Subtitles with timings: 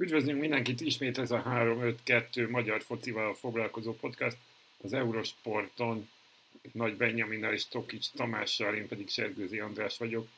[0.00, 4.36] Üdvözlünk mindenkit, ismét ez a 3-5-2 magyar focival foglalkozó podcast
[4.82, 6.10] az Eurosporton.
[6.72, 10.28] Nagy Benjaminnal és Tokics Tamással, én pedig Sergőzi András vagyok.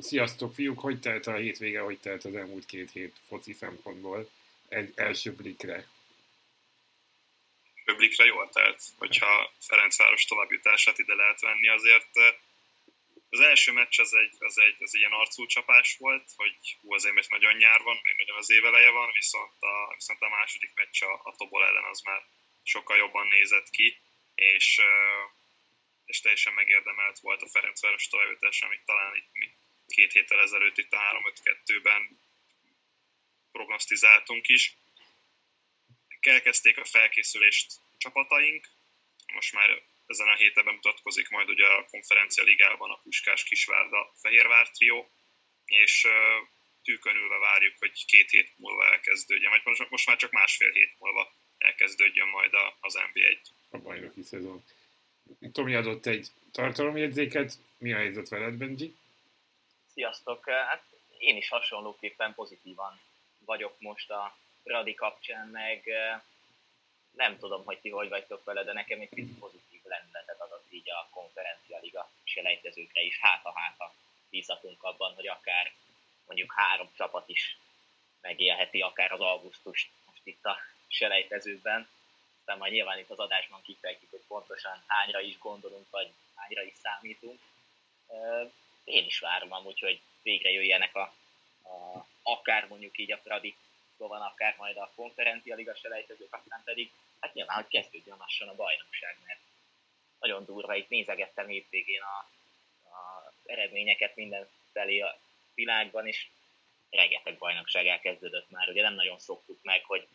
[0.00, 4.30] Sziasztok fiúk, hogy telt a hétvége, hogy telt az elmúlt két hét foci szempontból?
[4.68, 5.86] Egy első blikre.
[7.96, 12.10] Blikre jól telt, hogyha Ferencváros továbbjutását ide lehet venni, azért
[13.30, 17.14] az első meccs az egy, az egy, az egy ilyen arcúcsapás volt, hogy hú, azért
[17.14, 21.02] mert nagyon nyár van, még nagyon az éveleje van, viszont a, viszont a második meccs
[21.02, 22.26] a, a Tobol ellen az már
[22.62, 24.00] sokkal jobban nézett ki,
[24.34, 24.80] és,
[26.04, 29.54] és teljesen megérdemelt volt a Ferencváros továbbítás, amit talán itt,
[29.86, 32.20] két héttel ezelőtt itt a 3-5-2-ben
[33.52, 34.76] prognosztizáltunk is.
[36.20, 38.68] Elkezdték a felkészülést csapataink,
[39.32, 44.70] most már ezen a héten bemutatkozik majd ugye a konferencia ligában a Puskás Kisvárda Fehérvár
[44.70, 45.10] trió,
[45.64, 46.06] és
[46.82, 51.32] tűkönülve várjuk, hogy két hét múlva elkezdődjön, vagy most, most már csak másfél hét múlva
[51.58, 53.38] elkezdődjön majd az NB1.
[53.70, 54.64] A bajnoki szezon.
[55.52, 58.96] Tomi adott egy tartalomjegyzéket, mi a helyzet veled, Benji?
[59.92, 60.48] Sziasztok!
[60.48, 60.84] Hát
[61.18, 63.00] én is hasonlóképpen pozitívan
[63.38, 65.88] vagyok most a Radi kapcsán, meg
[67.10, 70.90] nem tudom, hogy ti hogy vagytok vele, de nekem egy kicsit pozitív lendületet adott így
[70.90, 73.18] a konferencia liga selejtezőkre is.
[73.20, 73.94] Hát a hát a
[74.30, 75.72] bízhatunk abban, hogy akár
[76.26, 77.58] mondjuk három csapat is
[78.20, 81.88] megélheti akár az augusztust most itt a selejtezőben.
[82.38, 86.74] Aztán majd nyilván itt az adásban kifejtjük, hogy pontosan hányra is gondolunk, vagy hányra is
[86.82, 87.40] számítunk.
[88.84, 91.14] Én is várom amúgy, hogy végre jöjjenek a,
[91.62, 93.56] a akár mondjuk így a Fradi
[93.96, 98.54] van akár majd a konferencia liga selejtezők, aztán pedig hát nyilván, hogy kezdődjön lassan a
[98.54, 99.40] bajnokság, mert
[100.26, 102.30] nagyon durva, itt nézegettem hétvégén a,
[102.88, 105.20] a eredményeket mindenfelé a
[105.54, 106.28] világban, és
[106.90, 108.68] rengeteg bajnokság elkezdődött már.
[108.68, 110.08] Ugye nem nagyon szoktuk meg, hogy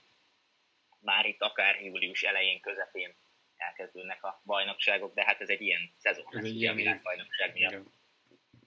[0.99, 3.15] már itt akár július elején, közepén
[3.55, 7.71] elkezdődnek a bajnokságok, de hát ez egy ilyen szezon, ez egy ilyen világbajnokság miatt.
[7.71, 7.93] Igen.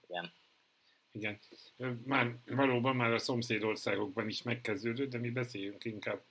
[0.07, 0.31] Igen.
[1.11, 1.39] Igen.
[2.05, 6.23] Már valóban már a szomszédországokban is megkezdődött, de mi beszéljünk inkább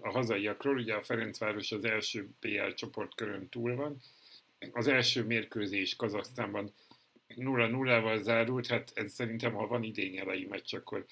[0.00, 0.76] a hazaiakról.
[0.76, 4.00] Ugye a Ferencváros az első PL csoportkörön túl van.
[4.72, 6.72] Az első mérkőzés Kazaksztánban
[7.28, 11.06] 0-0-val zárult, hát ez szerintem, ha van idényelei meccs, akkor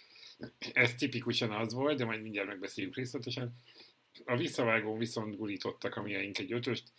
[0.72, 3.54] ez tipikusan az volt, de majd mindjárt megbeszéljük részletesen.
[4.24, 6.92] A visszavágón viszont gulítottak a miénk egy ötöst,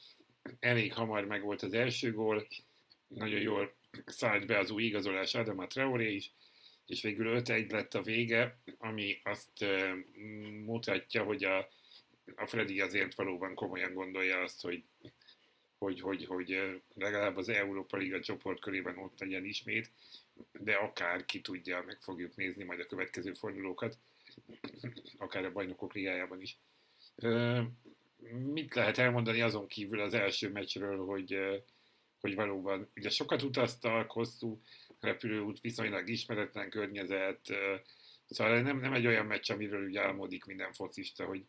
[0.59, 2.47] elég hamar meg volt az első gól,
[3.07, 3.75] nagyon jól
[4.05, 6.33] szállt be az új igazolás Adama Traoré is,
[6.85, 9.65] és végül 5-1 lett a vége, ami azt
[10.65, 11.69] mutatja, hogy a,
[12.35, 14.83] a Freddy azért valóban komolyan gondolja azt, hogy
[15.77, 19.91] hogy, hogy, hogy legalább az Európa Liga csoportkörében ott legyen ismét,
[20.51, 23.97] de akár ki tudja, meg fogjuk nézni majd a következő fordulókat,
[25.17, 26.59] akár a bajnokok ligájában is.
[28.53, 31.37] Mit lehet elmondani azon kívül az első meccsről, hogy,
[32.19, 34.61] hogy valóban ugye sokat utaztak, hosszú
[34.99, 37.53] repülőút, viszonylag ismeretlen környezet,
[38.25, 41.45] szóval nem, nem egy olyan meccs, amiről ugye álmodik minden focista, hogy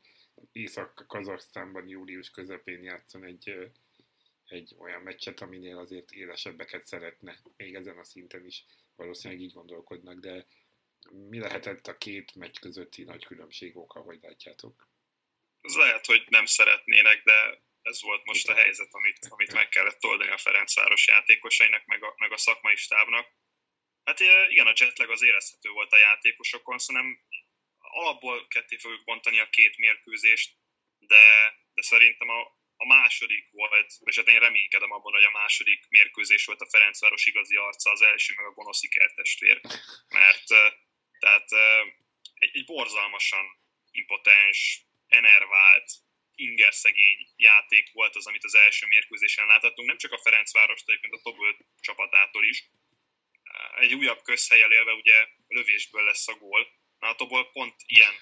[0.52, 3.70] Észak-Kazaksztánban július közepén játszon egy,
[4.48, 8.64] egy olyan meccset, aminél azért élesebbeket szeretne, még ezen a szinten is
[8.96, 10.46] valószínűleg így gondolkodnak, de
[11.10, 14.88] mi lehetett a két meccs közötti nagy különbség oka, hogy látjátok?
[15.60, 20.04] Ez lehet, hogy nem szeretnének, de ez volt most a helyzet, amit, amit meg kellett
[20.04, 23.36] oldani a Ferencváros játékosainak, meg a, meg a szakmai stábnak.
[24.04, 27.04] Hát igen, a jetlag az érezhető volt a játékosokon, szóval
[27.78, 30.56] alapból ketté fogjuk bontani a két mérkőzést,
[30.98, 35.86] de, de szerintem a, a második volt, és hát én reménykedem abban, hogy a második
[35.88, 39.60] mérkőzés volt a Ferencváros igazi arca, az első meg a gonoszi kertestvér,
[40.08, 40.46] mert
[41.18, 41.48] tehát
[42.34, 43.46] egy, egy borzalmasan
[43.90, 45.90] impotens, enervált,
[46.34, 51.14] ingerszegény játék volt az, amit az első mérkőzésen láthattunk, nem csak a Ferencváros, de egyébként
[51.14, 52.64] a Toböl csapatától is.
[53.76, 56.68] Egy újabb közhelyel élve ugye lövésből lesz a gól.
[56.98, 58.14] Na, a Tobol pont ilyen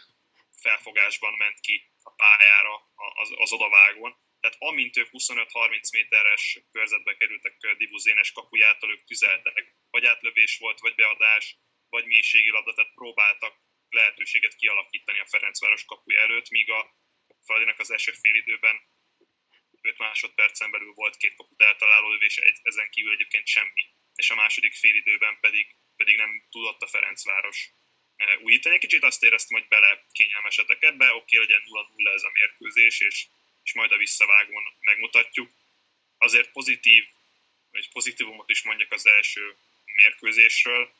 [0.61, 4.17] felfogásban ment ki a pályára az, az odavágón.
[4.46, 9.75] Tehát amint ők 25-30 méteres körzetbe kerültek Dibu Zénes kapujától, ők tüzeltek.
[9.90, 11.56] Vagy átlövés volt, vagy beadás,
[11.88, 13.54] vagy mélységi labda, tehát próbáltak
[13.88, 16.96] lehetőséget kialakítani a Ferencváros kapuja előtt, míg a
[17.44, 18.81] Fradinak az első fél időben
[19.81, 23.84] 5 másodpercen belül volt két kaput eltaláló lövés, ezen kívül egyébként semmi.
[24.14, 27.70] És a második fél időben pedig, pedig nem tudott a Ferencváros
[28.16, 28.78] eh, újítani.
[28.78, 31.62] Kicsit azt éreztem, hogy bele kényelmesedek ebbe, oké, legyen
[31.96, 33.26] 0-0 ez a mérkőzés, és,
[33.66, 35.50] és majd a visszavágón megmutatjuk.
[36.18, 37.04] Azért pozitív,
[37.72, 40.92] vagy pozitívumot is mondjak az első mérkőzésről.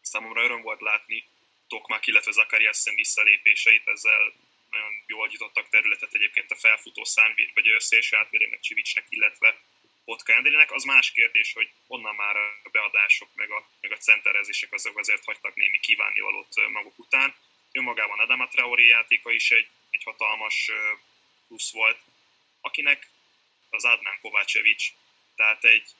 [0.00, 1.24] Számomra öröm volt látni
[1.68, 4.32] Tokmak, illetve Zakariasen visszalépéseit, ezzel
[4.70, 9.60] nagyon jól jutottak területet egyébként a felfutó szán, vagy a szélső átvérének Csivicsnek, illetve
[10.04, 10.72] Botka Endrének.
[10.72, 15.24] Az más kérdés, hogy onnan már a beadások, meg a, meg a centerezések azok azért
[15.24, 17.34] hagytak némi kívánnivalót maguk után.
[17.72, 20.70] Önmagában Adama Traoré játéka is egy, egy hatalmas
[21.50, 21.98] plusz volt,
[22.60, 23.10] akinek
[23.70, 24.92] az Adnan Kovácsevics,
[25.36, 25.94] tehát egy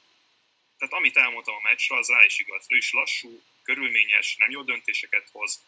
[0.77, 2.65] tehát amit elmondtam a meccsről, az rá is igaz.
[2.67, 5.61] Ő is lassú, körülményes, nem jó döntéseket hoz,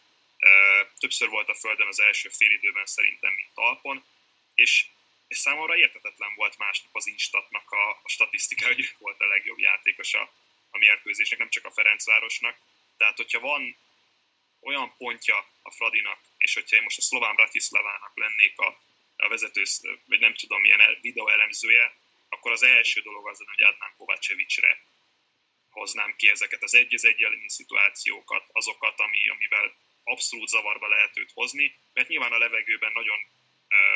[0.98, 4.04] többször volt a földön az első félidőben szerintem, mint talpon,
[4.54, 4.86] és,
[5.28, 9.58] és számomra értetetlen volt másnap az Instatnak a, a statisztika, hogy ő volt a legjobb
[9.58, 10.32] játékos a,
[10.70, 12.56] a mérkőzésnek, nem csak a Ferencvárosnak.
[12.96, 13.76] Tehát, hogyha van
[14.60, 18.80] olyan pontja a Fradinak, és hogyha én most a szlován Bratislavának lennék a,
[19.16, 19.62] a vezető,
[20.06, 21.96] vagy nem tudom, milyen videó elemzője,
[22.28, 24.82] akkor az első dolog az, hogy Adnan Kovácsevicsre
[25.70, 29.74] hoznám ki ezeket az egy az egy szituációkat, azokat, ami, amivel
[30.04, 33.18] abszolút zavarba lehet őt hozni, mert nyilván a levegőben nagyon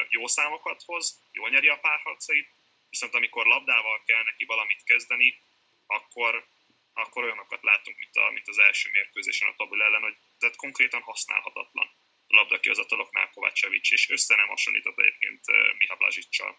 [0.08, 2.48] jó számokat hoz, jól nyeri a párharcait,
[2.90, 5.40] viszont amikor labdával kell neki valamit kezdeni,
[5.86, 6.46] akkor,
[6.92, 11.00] akkor olyanokat látunk, mint, a, mint az első mérkőzésen a Tabul ellen, hogy tehát konkrétan
[11.00, 11.90] használhatatlan
[12.28, 15.40] labdakihozataloknál Kovácsevics, és össze nem hasonlított egyébként
[15.78, 16.58] Miha Blazsicsal.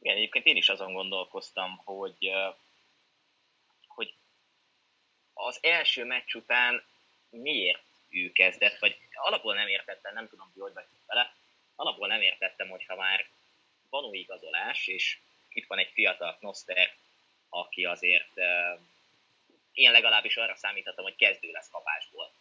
[0.00, 2.32] Igen, egyébként én is azon gondolkoztam, hogy,
[3.86, 4.14] hogy
[5.32, 6.84] az első meccs után
[7.30, 11.34] miért ő kezdett, vagy alapból nem értettem, nem tudom, hogy vagyok vele,
[11.74, 13.28] alapból nem értettem, hogyha már
[13.90, 16.96] van új igazolás, és itt van egy fiatal Knoster,
[17.48, 18.38] aki azért
[19.72, 22.32] én legalábbis arra számíthatom, hogy kezdő lesz kapásból,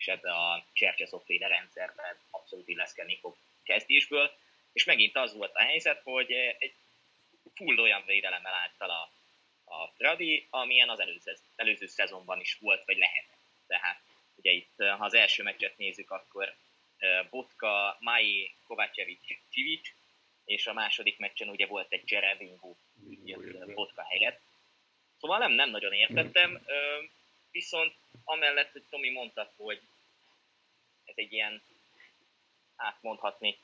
[0.00, 4.30] és ebbe a Csercseszoféle rendszerben abszolút illeszkedni fog kezdésből,
[4.72, 6.74] és megint az volt a helyzet, hogy egy
[7.54, 9.12] full olyan védelemmel állt fel a,
[9.64, 13.38] a Fradi, amilyen az előző, előző szezonban is volt, vagy lehetett.
[13.66, 14.00] Tehát
[14.40, 16.54] Ugye itt, ha az első meccset nézzük, akkor
[17.30, 19.92] Botka, Mai, Kovácsevics, Csivics,
[20.44, 22.76] és a második meccsen ugye volt egy Cserevingu
[23.74, 24.40] Botka helyett.
[25.18, 26.66] Szóval nem, nem nagyon értettem,
[27.50, 27.94] viszont
[28.24, 29.80] amellett, hogy Tomi mondta, hogy
[31.20, 31.62] egy ilyen,
[32.76, 33.58] hát mondhatni,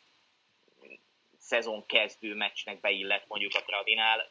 [1.38, 4.30] szezon kezdő meccsnek beillett mondjuk a Tradinál,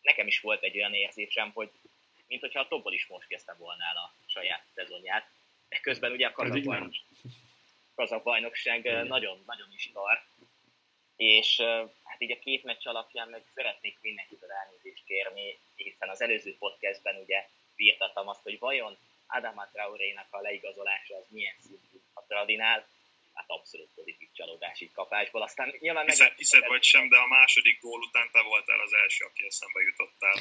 [0.00, 1.70] nekem is volt egy olyan érzésem, hogy
[2.26, 5.30] mint hogyha a Tobol is most kezdte volna el a saját szezonját,
[5.82, 7.04] Közben ugye a kazak, bajnokság,
[7.94, 10.22] kazak bajnokság nagyon, nagyon is tart.
[11.16, 11.60] És
[12.04, 17.16] hát így a két meccs alapján meg szeretnék mindenkit elnézést kérni, hiszen az előző podcastben
[17.16, 18.98] ugye virtattam azt, hogy vajon
[19.30, 22.88] Adama Traoré-nak a leigazolása az milyen szintű a Tradinál,
[23.34, 25.42] hát abszolút pozitív csalódás így kapásból.
[25.42, 26.14] Aztán nyilván meg...
[26.14, 29.80] Hiszed, hiszed vagy sem, de a második gól után te voltál az első, aki eszembe
[29.80, 30.36] jutottál.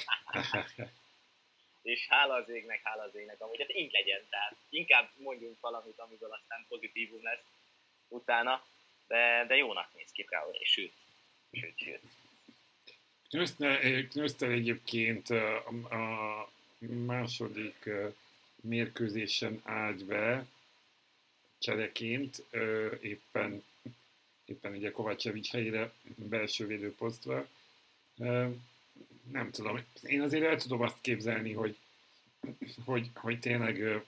[1.81, 5.99] és hála az égnek, hála az égnek, amúgy hát így legyen, tehát inkább mondjunk valamit,
[5.99, 7.43] amiből aztán pozitívum lesz
[8.07, 8.65] utána,
[9.07, 10.93] de, de jónak néz ki Traoré, sőt,
[11.51, 12.01] sőt, sőt.
[14.09, 15.57] Knösztel egyébként a,
[15.89, 16.49] a
[17.05, 17.89] második
[18.61, 20.45] mérkőzésen állt be
[21.57, 22.43] csereként,
[23.01, 23.63] éppen,
[24.45, 27.47] éppen ugye Kovácsevics helyére belső védőposztra.
[29.31, 31.77] Nem tudom, én azért el tudom azt képzelni, hogy,
[32.85, 34.03] hogy, hogy tényleg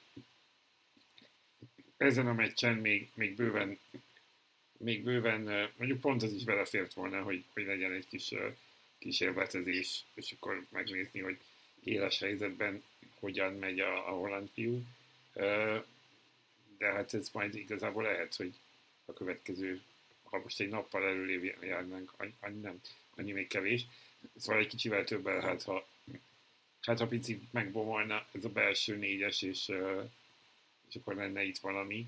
[1.98, 3.80] ezen a meccsen még, még bőven
[4.82, 8.34] még bőven, mondjuk pont az is belefért volna, hogy, hogy legyen egy kis
[8.98, 11.38] kísérletezés, és akkor megnézni, hogy
[11.84, 12.84] éles helyzetben
[13.20, 14.84] hogyan megy a, a holland fiú.
[16.78, 18.54] De hát ez majd igazából lehet, hogy
[19.06, 19.82] a következő,
[20.24, 22.82] ha most egy nappal előlév járnánk, annyi, nem,
[23.16, 23.86] annyi még kevés,
[24.38, 25.88] Szóval egy kicsivel többel, hát ha,
[26.82, 29.72] hát ha pici megbomolna ez a belső négyes, és,
[30.90, 32.08] és akkor lenne itt valami.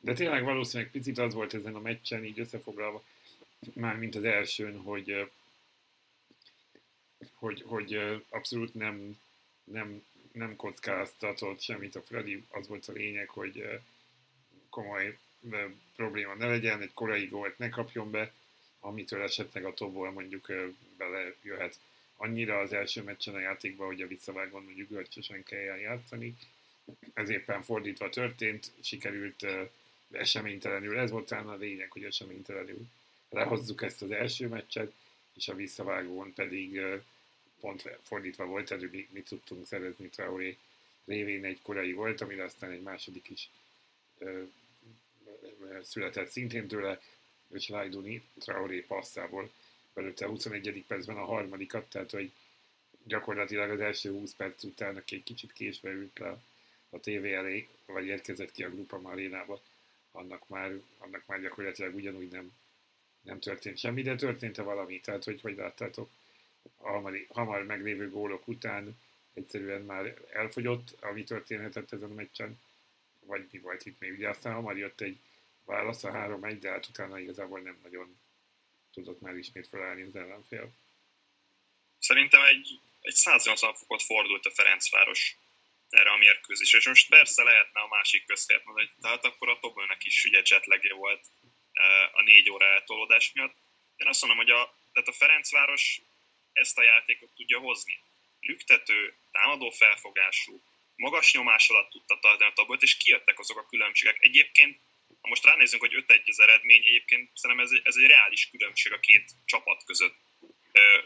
[0.00, 3.04] De tényleg valószínűleg picit az volt ezen a meccsen, így összefoglalva,
[3.72, 5.30] már mint az elsőn, hogy,
[7.38, 9.20] hogy, hogy abszolút nem,
[9.64, 13.80] nem, nem kockáztatott semmit a Freddy, az volt a lényeg, hogy
[14.68, 15.18] komoly
[15.96, 18.32] probléma ne legyen, egy korai gólt ne kapjon be,
[18.80, 20.52] amitől esetleg a tobból mondjuk
[20.96, 21.78] bele jöhet
[22.16, 26.36] annyira az első meccsen a játékba, hogy a visszavágon mondjuk görcsösen kell játszani.
[27.14, 29.46] Ez éppen fordítva történt, sikerült
[30.10, 32.86] eseménytelenül, ez volt talán a lényeg, hogy eseménytelenül
[33.30, 34.92] lehozzuk ezt az első meccset,
[35.34, 36.80] és a visszavágón pedig
[37.60, 40.56] pont fordítva volt, előbb mi, mi tudtunk szerezni Traoré
[41.04, 43.50] révén egy korai volt, amire aztán egy második is
[45.82, 47.00] született szintén tőle,
[47.54, 49.50] és Lajduni Traoré passzából
[49.94, 50.84] belőtte a 21.
[50.86, 52.32] percben a harmadikat, tehát hogy
[53.04, 56.38] gyakorlatilag az első 20 perc után, aki egy kicsit késve ült le
[56.90, 59.60] a tévé elé, vagy érkezett ki a Grupa Marénába,
[60.12, 62.52] annak már, annak már gyakorlatilag ugyanúgy nem,
[63.20, 65.00] nem történt semmi, de történt-e valami?
[65.00, 66.10] Tehát, hogy hogy láttátok,
[66.76, 69.00] hamar, hamar meglévő gólok után
[69.34, 72.60] egyszerűen már elfogyott, ami történhetett ezen a meccsen,
[73.20, 74.12] vagy mi volt itt még.
[74.12, 75.18] Ugye aztán hamar jött egy
[75.64, 78.20] válasz a 3-1, de hát utána igazából nem nagyon
[78.92, 80.72] tudott már ismét felállni az ellenfél.
[81.98, 85.36] Szerintem egy, egy 180 fokot fordult a Ferencváros
[85.88, 86.78] erre a mérkőzésre.
[86.78, 90.42] És most persze lehetne a másik közhelyet mondani, hogy tehát akkor a Tobölnek is ugye
[90.44, 91.26] jetlagje volt
[91.72, 91.82] e,
[92.12, 93.56] a négy óra eltolódás miatt.
[93.96, 96.00] Én azt mondom, hogy a, tehát a Ferencváros
[96.58, 98.00] ezt a játékot tudja hozni.
[98.40, 100.62] Lüktető, támadó felfogású,
[100.96, 104.16] magas nyomás alatt tudta tartani a tabot, és kijöttek azok a különbségek.
[104.20, 104.80] Egyébként,
[105.20, 109.00] ha most ránézünk, hogy 5-1 az eredmény, egyébként szerintem ez, ez egy reális különbség a
[109.00, 110.16] két csapat között,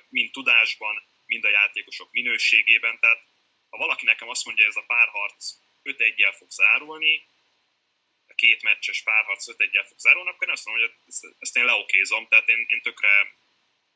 [0.08, 2.98] mind tudásban, mind a játékosok minőségében.
[3.00, 3.22] Tehát
[3.70, 5.54] ha valaki nekem azt mondja, hogy ez a párharc
[5.84, 7.26] 5-1-jel fog zárulni,
[8.28, 11.64] a két meccses párharc 5-1-jel fog zárulni, akkor én azt mondom, hogy ezt, ezt én
[11.64, 13.34] leokézom, tehát én, én tökre,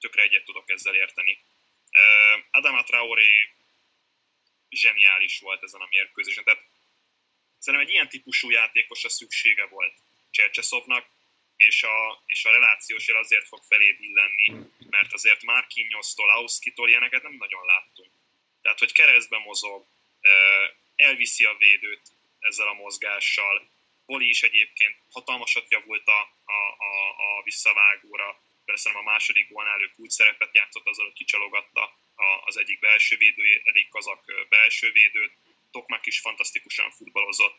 [0.01, 1.45] tökre egyet tudok ezzel érteni.
[2.51, 3.55] Adama Traoré
[4.69, 6.45] zseniális volt ezen a mérkőzésen.
[6.45, 6.65] Tehát
[7.59, 9.95] szerintem egy ilyen típusú játékosra szüksége volt
[10.31, 11.07] Csercseszovnak,
[11.57, 17.23] és a, és a relációs jel azért fog felé billenni, mert azért Marquinhos-tól, Auszkitól ilyeneket
[17.23, 18.13] nem nagyon láttunk.
[18.63, 19.87] Tehát, hogy keresztbe mozog,
[20.97, 23.69] elviszi a védőt ezzel a mozgással,
[24.07, 29.91] Poli is egyébként hatalmasat javult a, a, a, a visszavágóra, persze a második gólnál ő
[29.97, 31.85] úgy szerepet játszott azzal, hogy kicsalogatta
[32.45, 35.33] az egyik belső védő, egyik kazak belső védőt,
[35.71, 37.57] Tokmak is fantasztikusan futballozott,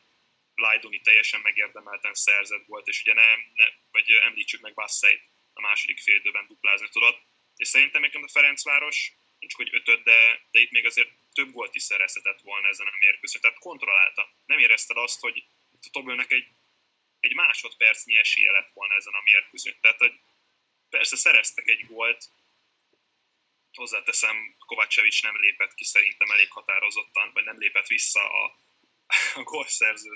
[0.56, 5.24] Lajdoni teljesen megérdemelten szerzett volt, és ugye nem, ne, vagy említsük meg Basszeit
[5.54, 7.22] a második fél időben duplázni tudott,
[7.56, 11.76] és szerintem még a Ferencváros nincs hogy ötöd, de, de itt még azért több gólt
[11.76, 14.30] is szerezhetett volna ezen a mérkőzésen, tehát kontrollálta.
[14.46, 16.48] Nem érezted azt, hogy a Tobölnek egy,
[17.20, 19.80] egy másodpercnyi esélye lett volna ezen a mérkőzésen.
[19.82, 20.20] Tehát hogy
[21.10, 22.26] persze szereztek egy gólt,
[23.74, 28.60] hozzáteszem, Kovácsevics nem lépett ki szerintem elég határozottan, vagy nem lépett vissza a,
[29.40, 30.14] a gólszerző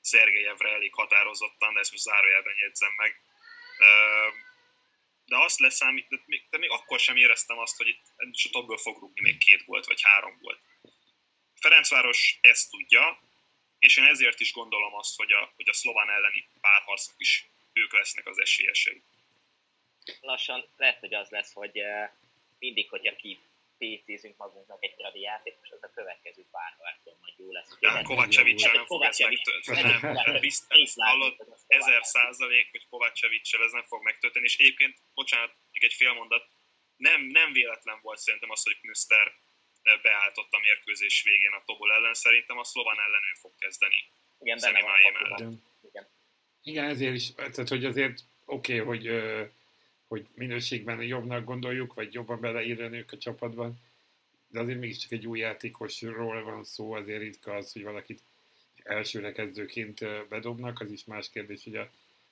[0.00, 3.20] Szergejevre elég határozottan, de ezt most zárójelben jegyzem meg.
[5.24, 8.78] De azt leszámít, de még, de még akkor sem éreztem azt, hogy itt a topból
[8.78, 10.60] fog rúgni még két volt, vagy három volt.
[11.54, 13.20] Ferencváros ezt tudja,
[13.78, 17.92] és én ezért is gondolom azt, hogy a, hogy a szlován elleni párharcnak is ők
[17.92, 19.02] lesznek az esélyesei.
[20.20, 21.82] Lassan lehet, hogy az lesz, hogy
[22.58, 23.38] mindig, hogyha ki
[23.78, 27.76] PC-zünk magunknak egy tradi játékos, az a következő párharcon majd jó lesz.
[27.80, 30.38] Ja, Kovácsevicsel nem fog ez megtörténni.
[30.40, 31.34] Biztos, hallod,
[31.66, 36.46] ezer százalék, hogy Kovácsevicsel ez nem fog megtörténni, és egyébként, bocsánat, még egy fél mondat,
[36.96, 39.34] nem, nem véletlen volt szerintem az, hogy Knüster
[40.02, 44.08] beállított a mérkőzés végén a Tobol ellen, szerintem a szlovan ellen ő fog kezdeni.
[44.40, 45.60] Igen, benne van
[45.90, 46.08] Igen.
[46.62, 49.06] Igen, ezért is, tehát hogy azért oké, okay, hogy
[50.08, 53.80] hogy minőségben jobbnak gondoljuk, vagy jobban beleírni ők a csapatban,
[54.48, 58.22] de azért mégiscsak egy új játékosról van szó, azért ritka az, hogy valakit
[58.82, 61.80] elsőre kezdőként bedobnak, az is más kérdés, hogy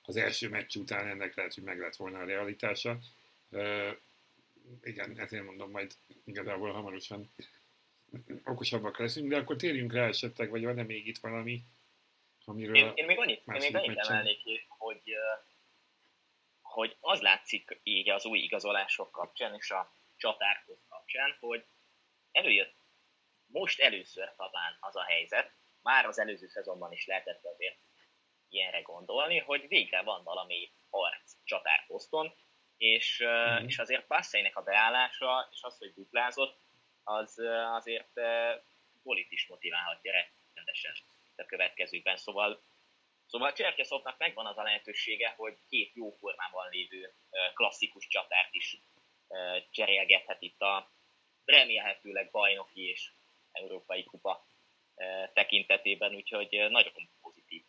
[0.01, 2.99] az első meccs után ennek lehet, hogy meg lett volna a realitása.
[3.49, 3.89] Uh,
[4.83, 7.29] igen, ezért mondom, majd igazából hamarosan
[8.43, 11.61] okosabbak leszünk, de akkor térjünk rá esetleg, vagy van-e még itt valami,
[12.45, 15.45] amiről én, én még annyit, én még annyit emelnék ki, hogy uh,
[16.75, 21.65] hogy az látszik így az új igazolások kapcsán és a csatárhoz kapcsán, hogy
[22.31, 22.75] előjött
[23.47, 25.51] most először talán az a helyzet,
[25.81, 27.77] már az előző szezonban is lehetett azért
[28.49, 32.35] ilyenre gondolni, hogy végre van valami harc csatárposzton,
[32.77, 33.65] és, mm-hmm.
[33.65, 36.59] és azért Passzeinek a beállása, és az, hogy duplázott,
[37.03, 37.37] az
[37.73, 38.11] azért
[39.03, 40.11] Bolit is motiválhatja
[40.53, 40.93] rendesen
[41.35, 42.17] a következőkben.
[42.17, 42.63] Szóval
[43.35, 47.13] Szóval Cserkeszovnak megvan az a lehetősége, hogy két jó formában lévő
[47.53, 48.77] klasszikus csatárt is
[49.69, 50.91] cserélgethet itt a
[51.45, 53.11] remélhetőleg bajnoki és
[53.51, 54.45] európai kupa
[55.33, 57.65] tekintetében, úgyhogy nagyon pozitív,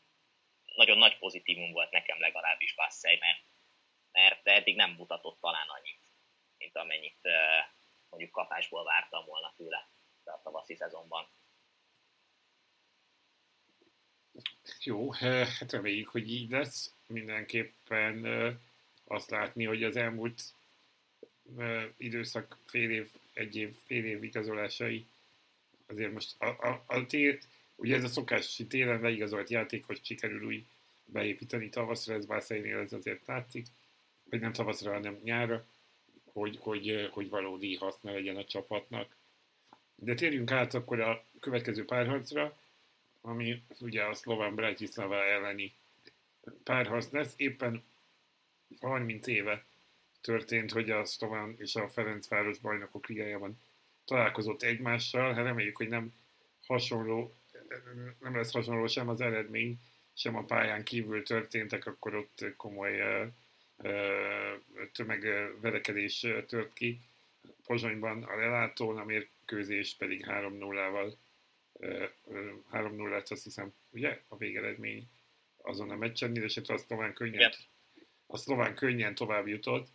[0.64, 3.42] nagyon nagy pozitívum volt nekem legalábbis Basszej, mert,
[4.12, 6.00] mert eddig nem mutatott talán annyit,
[6.58, 7.20] mint amennyit
[8.08, 9.90] mondjuk kapásból vártam volna tőle
[10.24, 11.28] a tavaszi szezonban.
[14.82, 16.94] Jó, eh, hát reméljük, hogy így lesz.
[17.06, 18.54] Mindenképpen eh,
[19.04, 20.42] azt látni, hogy az elmúlt
[21.58, 25.06] eh, időszak fél év, egy év, fél év igazolásai
[25.86, 27.38] azért most a, a, a tél,
[27.76, 30.64] ugye ez a szokás, hogy télen leigazolt játékot sikerül úgy
[31.04, 33.66] beépíteni tavaszra, ez Bászainél ez azért látszik,
[34.30, 35.66] vagy nem tavaszra, hanem nyára,
[36.24, 39.16] hogy, hogy, hogy valódi haszna legyen a csapatnak.
[39.94, 42.56] De térjünk át akkor a következő párharcra,
[43.26, 45.74] ami ugye a szlován Bratislava elleni
[46.64, 47.34] párharc lesz.
[47.36, 47.84] Éppen
[48.80, 49.64] 30 éve
[50.20, 53.60] történt, hogy a szlován és a Ferencváros bajnokok ligájában
[54.04, 55.34] találkozott egymással.
[55.34, 56.14] Hát reméljük, hogy nem
[56.66, 57.34] hasonló,
[58.20, 59.78] nem lesz hasonló sem az eredmény,
[60.14, 63.02] sem a pályán kívül történtek, akkor ott komoly
[64.92, 67.00] tömegverekedés tört ki.
[67.66, 71.12] Pozsonyban a lelátón, a mérkőzés pedig 3-0-val
[71.80, 75.08] 3-0 lett, azt hiszem, ugye, a végeredmény
[75.56, 77.54] azon a meccsen, de a szlován könnyen, yep.
[78.26, 79.88] a szlován könnyen tovább jutott.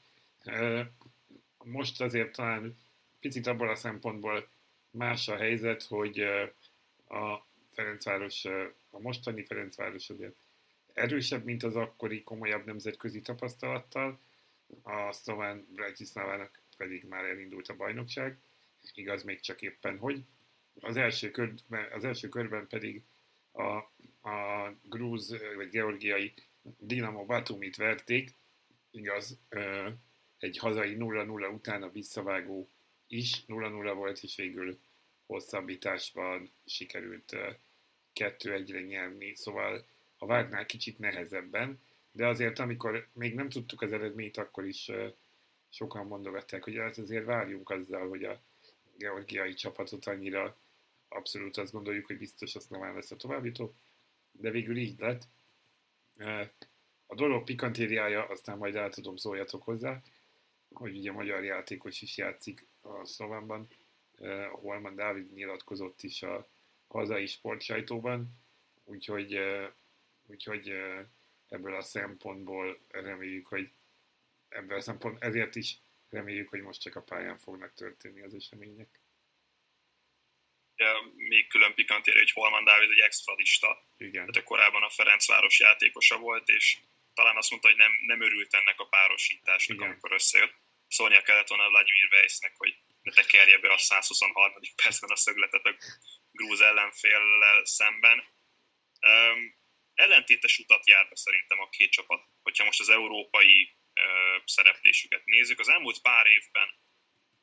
[1.63, 2.77] Most azért talán
[3.19, 4.49] picit abból a szempontból
[4.89, 6.19] más a helyzet, hogy
[7.07, 8.45] a Ferencváros,
[8.89, 10.35] a mostani Ferencváros azért
[10.93, 14.19] erősebb, mint az akkori komolyabb nemzetközi tapasztalattal,
[14.81, 18.37] a szlován Bratislavának pedig már elindult a bajnokság,
[18.93, 20.23] igaz még csak éppen hogy.
[20.79, 23.01] Az első körben, az első körben pedig
[23.51, 23.67] a,
[24.29, 26.33] a grúz vagy georgiai
[26.77, 28.33] Dinamo Batumit verték,
[28.91, 29.37] igaz,
[30.39, 32.69] egy hazai 0-0 után a visszavágó
[33.07, 33.43] is.
[33.47, 34.79] 0-0 volt, és végül
[35.25, 37.35] hosszabbításban sikerült
[38.15, 39.85] 2-1-re nyerni, szóval
[40.17, 41.79] a vágnál kicsit nehezebben,
[42.11, 44.91] de azért amikor még nem tudtuk az eredményt, akkor is
[45.69, 48.41] sokan mondogatták, hogy hát azért várjunk azzal, hogy a
[49.01, 50.57] georgiai csapatot annyira
[51.07, 53.75] abszolút azt gondoljuk, hogy biztos azt nem lesz a továbbító,
[54.31, 55.27] de végül így lett.
[57.05, 60.01] A dolog pikantériája, aztán majd el tudom szóljatok hozzá,
[60.73, 63.67] hogy ugye magyar játékos is játszik a szlovánban,
[64.51, 66.47] Holman Dávid nyilatkozott is a
[66.87, 68.29] hazai sportsajtóban,
[68.83, 69.39] úgyhogy,
[70.27, 70.73] úgyhogy
[71.49, 73.71] ebből a szempontból reméljük, hogy
[74.49, 75.79] ebből a szempont, ezért is
[76.11, 78.99] reméljük, hogy most csak a pályán fognak történni az események.
[80.75, 83.87] Ja, még külön pikantér, hogy Holman Dávid egy extradista.
[83.97, 84.31] Igen.
[84.31, 86.77] Tehát korábban a Ferencváros játékosa volt, és
[87.13, 89.89] talán azt mondta, hogy nem, nem örült ennek a párosításnak, Igen.
[89.89, 90.53] amikor összejött.
[90.87, 94.53] Szólnia kellett volna Vladimir Weissnek, hogy ne tekerje be a 123.
[94.75, 95.75] percben a szögletet a
[96.31, 98.23] grúz ellenféllel szemben.
[99.01, 99.55] Um,
[99.93, 103.75] ellentétes utat jár be szerintem a két csapat, hogyha most az európai
[104.45, 105.59] szereplésüket nézzük.
[105.59, 106.69] Az elmúlt pár évben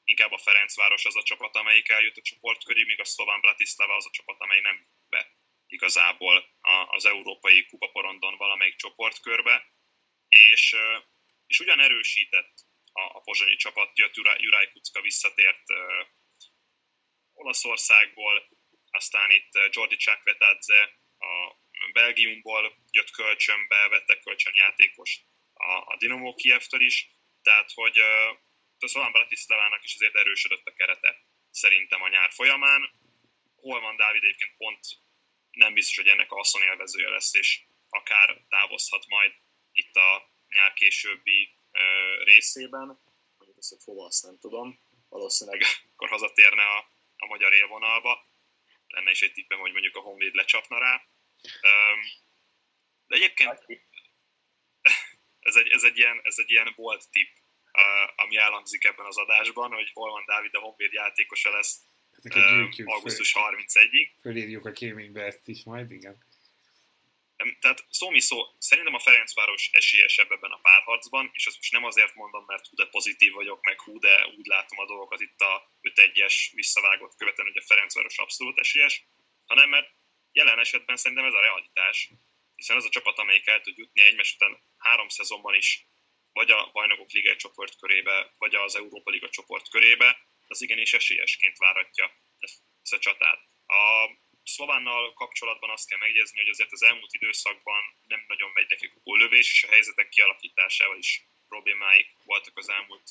[0.05, 3.95] inkább a Ferencváros az a csapat, amelyik eljut a csoport köré, míg a Szlován Bratislava
[3.95, 6.57] az a csapat, amely nem be igazából
[6.89, 9.73] az európai kupaporondon valamelyik csoportkörbe,
[10.29, 10.77] és,
[11.47, 12.55] és ugyan erősített
[12.93, 15.63] a, a pozsonyi csapat, jött Juraj Kucka visszatért
[17.33, 18.49] Olaszországból,
[18.91, 21.57] aztán itt Jordi Csakvetadze a
[21.93, 25.21] Belgiumból jött kölcsönbe, vettek kölcsönjátékos
[25.59, 27.11] a, a Dinamo Kiev-től is,
[27.43, 27.99] tehát hogy
[28.79, 32.91] a Szolán Bratislavának is azért erősödött a kerete szerintem a nyár folyamán.
[33.57, 34.81] Holman Dávid egyébként pont
[35.51, 39.33] nem biztos, hogy ennek a haszonélvezője lesz, és akár távozhat majd
[39.73, 41.83] itt a nyár későbbi ö,
[42.25, 42.87] részében.
[43.37, 44.81] Mondjuk ezt, hogy hova, azt nem tudom.
[45.09, 46.79] Valószínűleg akkor hazatérne a,
[47.17, 48.27] a magyar élvonalba.
[48.87, 51.07] Lenne is egy tippem, hogy mondjuk a Honvéd lecsapna rá.
[53.07, 53.65] De egyébként
[55.41, 57.35] ez egy, ez egy, ilyen, ez egy ilyen bold tipp,
[58.17, 61.81] ami elhangzik ebben az adásban, hogy hol van Dávid a Honvéd játékosa lesz
[62.85, 64.11] augusztus 31-ig.
[64.21, 66.27] Fölírjuk a kéménybe ezt is majd, igen.
[67.61, 71.85] Tehát szó mi szó, szerintem a Ferencváros esélyesebb ebben a párharcban, és ezt most nem
[71.85, 75.41] azért mondom, mert hú de pozitív vagyok, meg hú de úgy látom a dolgokat itt
[75.41, 79.05] a 5-1-es visszavágott követően, hogy a Ferencváros abszolút esélyes,
[79.47, 79.91] hanem mert
[80.33, 82.11] jelen esetben szerintem ez a realitás,
[82.59, 85.87] hiszen az a csapat, amelyik el tud jutni egymás után három szezonban is,
[86.33, 91.57] vagy a Bajnokok Liga csoport körébe, vagy az Európa Liga csoport körébe, az igenis esélyesként
[91.57, 92.13] váratja
[92.83, 93.41] ezt a csatát.
[93.67, 94.11] A
[94.45, 99.17] Szlovánnal kapcsolatban azt kell megjegyezni, hogy azért az elmúlt időszakban nem nagyon megy nekik a
[99.17, 103.09] lövés, és a helyzetek kialakításával is problémáik voltak az elmúlt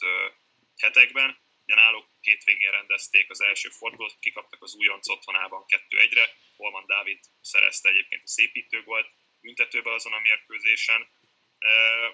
[0.78, 1.40] hetekben.
[1.66, 7.90] Náluk két végén rendezték az első fordulót, kikaptak az újonc otthonában 2-1-re, Holman Dávid szerezte
[7.90, 9.10] egyébként a szépítő volt
[9.42, 11.08] büntetőben azon a mérkőzésen,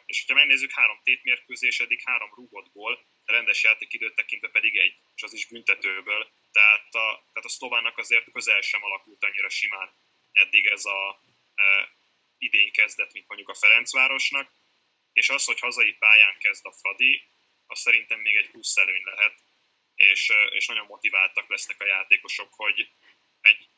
[0.05, 5.23] és hogyha megnézzük, három tétmérkőzés, eddig három rúgott gól, rendes játékidőt tekintve pedig egy, és
[5.23, 6.31] az is büntetőből.
[6.51, 9.93] Tehát a, tehát a szlovánnak azért közel sem alakult annyira simán
[10.31, 11.21] eddig ez a
[11.55, 11.89] e,
[12.37, 14.51] idény kezdet, mint mondjuk a Ferencvárosnak,
[15.13, 17.23] és az, hogy hazai pályán kezd a Fradi,
[17.65, 19.43] az szerintem még egy plusz előny lehet,
[19.95, 22.89] és, és nagyon motiváltak lesznek a játékosok, hogy
[23.41, 23.69] egy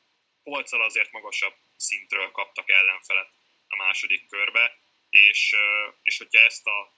[0.43, 3.33] polccal azért magasabb szintről kaptak ellenfelet
[3.67, 4.77] a második körbe,
[5.09, 5.55] és,
[6.01, 6.93] és hogyha ezt a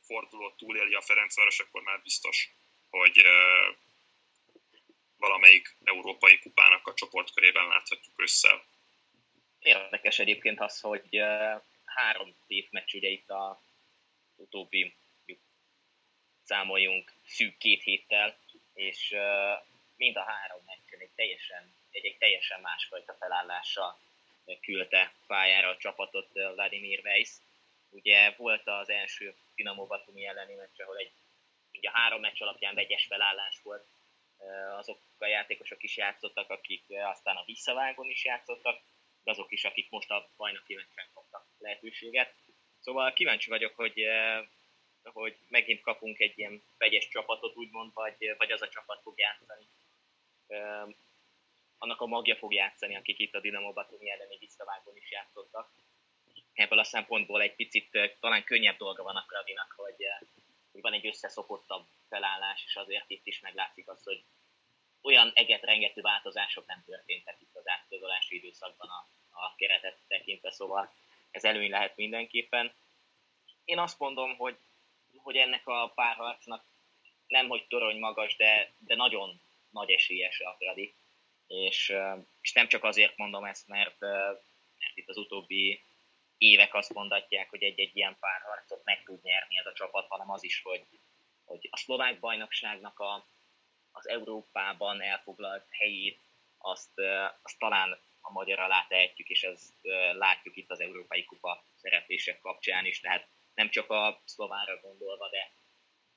[0.00, 2.50] fordulót túléli a Ferencváros, akkor már biztos,
[2.90, 3.22] hogy
[5.16, 8.64] valamelyik európai kupának a csoportkörében láthatjuk össze.
[9.58, 11.22] Érdekes egyébként az, hogy
[11.84, 12.36] három
[12.70, 13.62] meccs ugye itt a
[14.36, 14.94] utóbbi
[16.42, 18.38] számoljunk szűk két héttel,
[18.74, 19.14] és
[19.96, 24.00] mind a három meccsen egy teljesen, egy, egy teljesen másfajta felállással
[24.60, 27.30] küldte pályára a csapatot Vladimir Weiss.
[27.90, 31.12] Ugye volt az első Dinamo Batumi elleni meccs, ahol egy,
[31.72, 33.86] ugye a három meccs alapján vegyes felállás volt,
[34.76, 38.82] azok a játékosok is játszottak, akik aztán a visszavágon is játszottak,
[39.24, 42.34] de azok is, akik most a bajnoki meccsen kaptak lehetőséget.
[42.80, 44.06] Szóval kíváncsi vagyok, hogy,
[45.02, 49.66] hogy megint kapunk egy ilyen vegyes csapatot, úgymond, vagy, vagy az a csapat fog játszani.
[51.82, 55.70] Annak a magja fog játszani, akik itt a Dinamo Batumi elleni visszavágon is játszottak.
[56.52, 59.96] Ebből a szempontból egy picit talán könnyebb dolga van a Kradinak, hogy,
[60.72, 64.24] hogy van egy összeszokottabb felállás, és azért itt is meglátszik az, hogy
[65.02, 70.92] olyan eget-rengető változások nem történtek itt az átközolási időszakban a, a keretet tekintve, szóval
[71.30, 72.74] ez előny lehet mindenképpen.
[73.64, 74.56] Én azt mondom, hogy,
[75.16, 76.64] hogy ennek a párharcnak
[77.26, 79.40] nem hogy torony magas, de, de nagyon
[79.70, 80.94] nagy esélyes a Fradi.
[81.50, 81.94] És,
[82.40, 85.82] és nem csak azért mondom ezt, mert, mert itt az utóbbi
[86.38, 90.44] évek azt mondatják, hogy egy-egy ilyen párharcot meg tud nyerni ez a csapat, hanem az
[90.44, 90.84] is, hogy,
[91.44, 93.26] hogy a szlovák bajnokságnak a,
[93.92, 96.18] az Európában elfoglalt helyét,
[96.58, 97.00] azt,
[97.42, 99.74] azt talán a magyar alá tehetjük, és ezt
[100.12, 105.50] látjuk itt az Európai Kupa szereplések kapcsán is, tehát nem csak a szlovára gondolva, de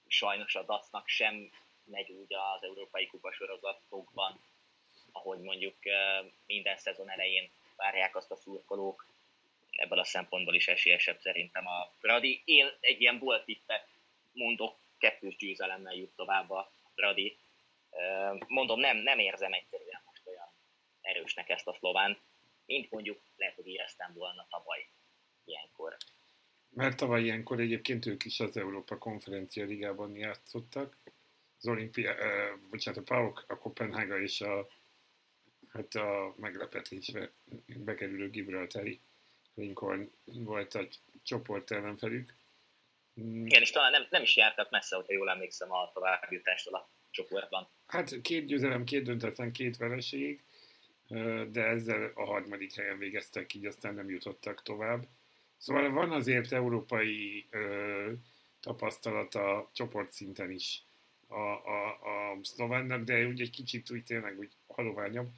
[0.07, 1.51] sajnos a dacnak sem
[1.83, 4.41] megy úgy az Európai Kupa sorozatokban,
[5.13, 5.75] ahogy mondjuk
[6.45, 9.05] minden szezon elején várják azt a szurkolók,
[9.71, 12.41] ebből a szempontból is esélyesebb szerintem a Fradi.
[12.45, 13.87] Én egy ilyen volt tippet
[14.31, 17.37] mondok, kettős győzelemmel jut tovább a Fradi.
[18.47, 20.53] Mondom, nem, nem érzem egyszerűen most olyan
[21.01, 22.17] erősnek ezt a szlován,
[22.65, 24.87] mint mondjuk lehet, hogy éreztem volna tavaly
[25.45, 25.97] ilyenkor.
[26.69, 30.97] Mert tavaly ilyenkor egyébként ők is az Európa Konferencia Ligában játszottak.
[31.57, 34.67] Az olimpia, eh, bocsánat, a PAOK, a Kopenhága és a,
[35.73, 37.31] hát a meglepetésbe
[37.65, 38.99] bekerülő Gibraltari
[39.53, 40.87] Lincoln volt a
[41.23, 42.33] csoport ellenfelük.
[43.21, 43.45] Mm.
[43.45, 47.67] Igen, és talán nem, nem is jártak messze, hogyha jól emlékszem a továbbjutástól a csoportban.
[47.87, 50.43] Hát két győzelem, két döntetlen, két vereség,
[51.51, 55.07] de ezzel a harmadik helyen végeztek, így aztán nem jutottak tovább.
[55.57, 58.11] Szóval van azért európai ö,
[58.59, 60.83] tapasztalata csoportszinten is
[61.27, 65.29] a, a, a szlovánnak, de úgy egy kicsit úgy tényleg úgy haloványabb.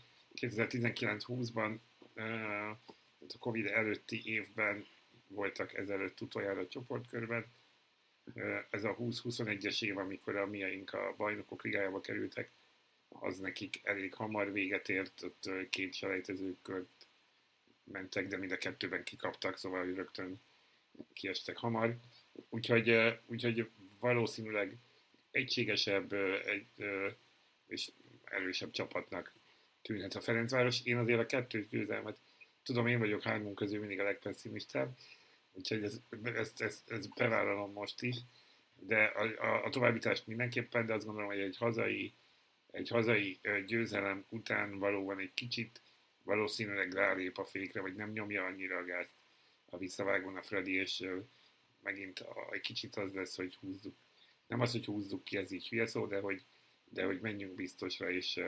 [0.42, 1.78] 2019-20-ban
[3.34, 4.86] a Covid előtti évben
[5.28, 7.46] voltak ezelőtt utoljára a csoportkörben.
[8.70, 12.52] Ez a 20-21-es év, amikor a miaink a bajnokok ligájába kerültek,
[13.08, 17.08] az nekik elég hamar véget ért, ott két selejtezőkört
[17.84, 20.42] mentek, de mind a kettőben kikaptak, szóval rögtön
[21.14, 21.98] kiestek hamar.
[22.50, 23.70] Úgyhogy, úgyhogy
[24.00, 24.78] valószínűleg
[25.32, 26.14] egységesebb
[26.46, 26.86] egy,
[27.68, 27.92] és
[28.24, 29.34] erősebb csapatnak
[29.86, 30.84] tűnhet a Ferencváros.
[30.84, 32.18] Én azért a kettős győzelmet
[32.64, 34.98] tudom, én vagyok hármunk közül mindig a legpesszimistább,
[35.52, 38.16] úgyhogy ezt, ezt, ezt, ezt bevállalom most is,
[38.80, 42.14] de a, a, a továbbítást mindenképpen, de azt gondolom, hogy egy hazai,
[42.72, 45.82] egy hazai győzelem után valóban egy kicsit
[46.24, 49.14] valószínűleg rálép a fékre, vagy nem nyomja annyira a gázt
[49.70, 51.08] a visszavágón a Freddy, és
[51.84, 53.96] megint a, egy kicsit az lesz, hogy húzzuk.
[54.48, 56.44] Nem az, hogy húzzuk ki, ez így hülye szó, de hogy,
[56.90, 58.40] de hogy menjünk biztosra, és,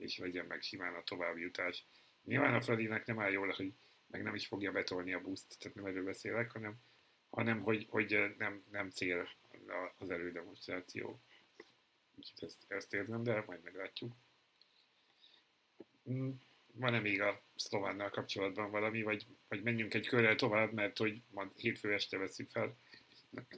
[0.00, 1.86] és legyen meg simán a továbbjutás.
[2.24, 3.72] Nyilván a Fradinek nem áll jól, hogy
[4.06, 6.74] meg nem is fogja betolni a buszt, tehát nem erről beszélek, hanem,
[7.30, 9.28] hanem hogy, hogy nem, nem cél
[9.98, 11.20] az elődemonstráció.
[12.14, 14.12] Úgyhogy ezt, ezt érzem, de majd meglátjuk.
[16.10, 16.30] Mm,
[16.72, 21.52] van-e még a szlovánnal kapcsolatban valami, vagy, vagy menjünk egy körrel tovább, mert hogy ma
[21.56, 22.76] hétfő este veszük fel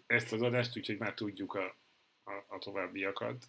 [0.07, 1.77] ezt az adást, úgyhogy már tudjuk a,
[2.25, 3.45] a, a továbbiakat.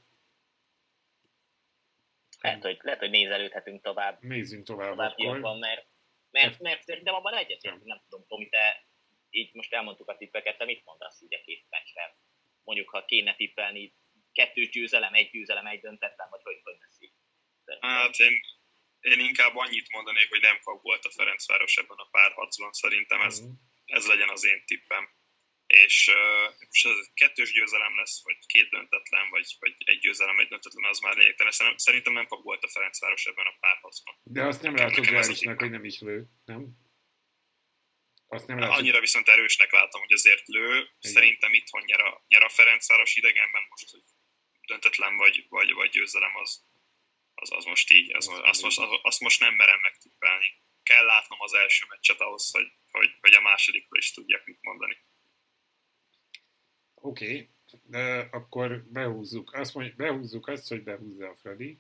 [2.44, 4.22] Lehet, hogy, lehet, hogy nézelődhetünk tovább.
[4.22, 5.40] Nézzünk tovább, tovább akkor.
[5.40, 5.88] Van, mert,
[6.30, 8.88] mert, mert szerintem abban egyetértünk, nem tudom, Tomi, te
[9.30, 12.18] így most elmondtuk a tippeket, te mit mondasz így a két meccsre?
[12.64, 13.96] Mondjuk, ha kéne tippelni,
[14.32, 17.14] kettős győzelem, egy győzelem, egy döntetlen, vagy hogy, hogy lesz így?
[17.80, 18.40] Hát én,
[19.00, 23.42] én inkább annyit mondanék, hogy nem kap volt a Ferencváros ebben a párharcban, szerintem ez,
[23.42, 23.52] mm.
[23.86, 25.10] ez legyen az én tippem
[25.74, 30.48] és uh, most ez kettős győzelem lesz, vagy két döntetlen, vagy, vagy egy győzelem, egy
[30.48, 31.54] döntetlen, az már lényegtelen.
[31.76, 34.16] Szerintem nem kap volt a Ferencváros ebben a párharcban.
[34.24, 36.62] De azt nem látod reálisnak, hogy nem is lő, nem?
[38.28, 38.78] Azt nem látod.
[38.78, 40.70] Annyira viszont erősnek látom, hogy azért lő.
[40.76, 40.90] Igen.
[41.00, 44.04] Szerintem itthon nyer a, nyer a Ferencváros idegenben most, hogy
[44.68, 46.66] döntetlen vagy, vagy, vagy győzelem az,
[47.34, 50.62] az, az most így, az, azt, most, azt most nem merem megtippelni.
[50.84, 54.98] kell látnom az első meccset ahhoz, hogy, hogy, hogy a másodikról is tudjak mit mondani.
[57.06, 57.50] Oké.
[57.86, 61.80] De akkor behúzzuk azt, mondjuk, behúzzuk azt, hogy behúzza a Fradi,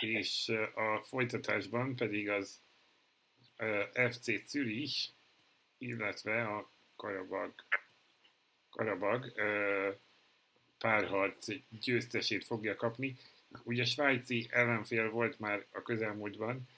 [0.00, 2.60] és a folytatásban pedig az
[3.92, 5.08] FC Zürich,
[5.78, 7.54] illetve a Karabag,
[8.70, 9.32] Karabag
[10.78, 13.16] párharc győztesét fogja kapni.
[13.64, 16.68] Ugye svájci ellenfél volt már a közelmúltban,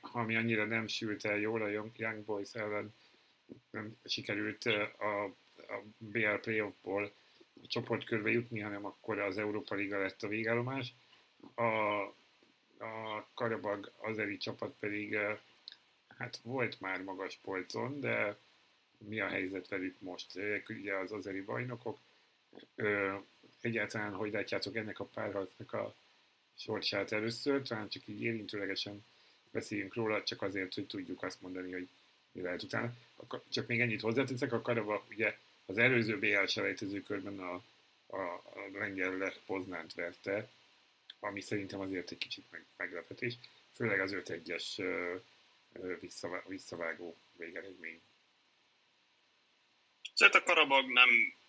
[0.00, 2.94] ami annyira nem sült el jól a Young Boys ellen,
[3.70, 5.36] nem sikerült a,
[5.68, 7.12] a BL playoffból
[7.62, 10.94] a csoportkörbe jutni, hanem akkor az Európa Liga lett a végállomás.
[11.54, 11.62] A,
[12.84, 15.16] a Karabag azeri csapat pedig
[16.18, 18.36] hát volt már magas polcon, de
[18.98, 20.36] mi a helyzet velük most?
[20.36, 21.98] Ők ugye az azeri bajnokok.
[23.60, 25.94] Egyáltalán hogy látjátok ennek a párharcnak a
[26.56, 29.04] sorsát először, talán csak így érintőlegesen
[29.50, 31.88] beszéljünk róla, csak azért, hogy tudjuk azt mondani, hogy
[32.32, 32.92] mi lehet utána.
[33.48, 37.62] Csak még ennyit hozzáteszek, a Karabag ugye az előző BL selejtező körben a,
[38.06, 40.50] a, a lengyel Lech Poznánt verte,
[41.20, 43.34] ami szerintem azért egy kicsit meg, meglepetés,
[43.74, 44.64] főleg az 5-1-es
[46.00, 48.00] visszavá, visszavágó végeredmény.
[50.14, 51.08] A Karabag nem,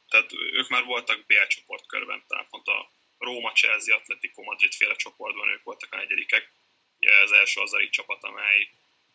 [0.09, 5.49] tehát ők már voltak BL csoportkörben, tehát pont a Róma, Chelsea, Atletico Madrid féle csoportban
[5.49, 6.51] ők voltak a negyedikek.
[6.99, 8.69] Ugye az első azari csapat, amely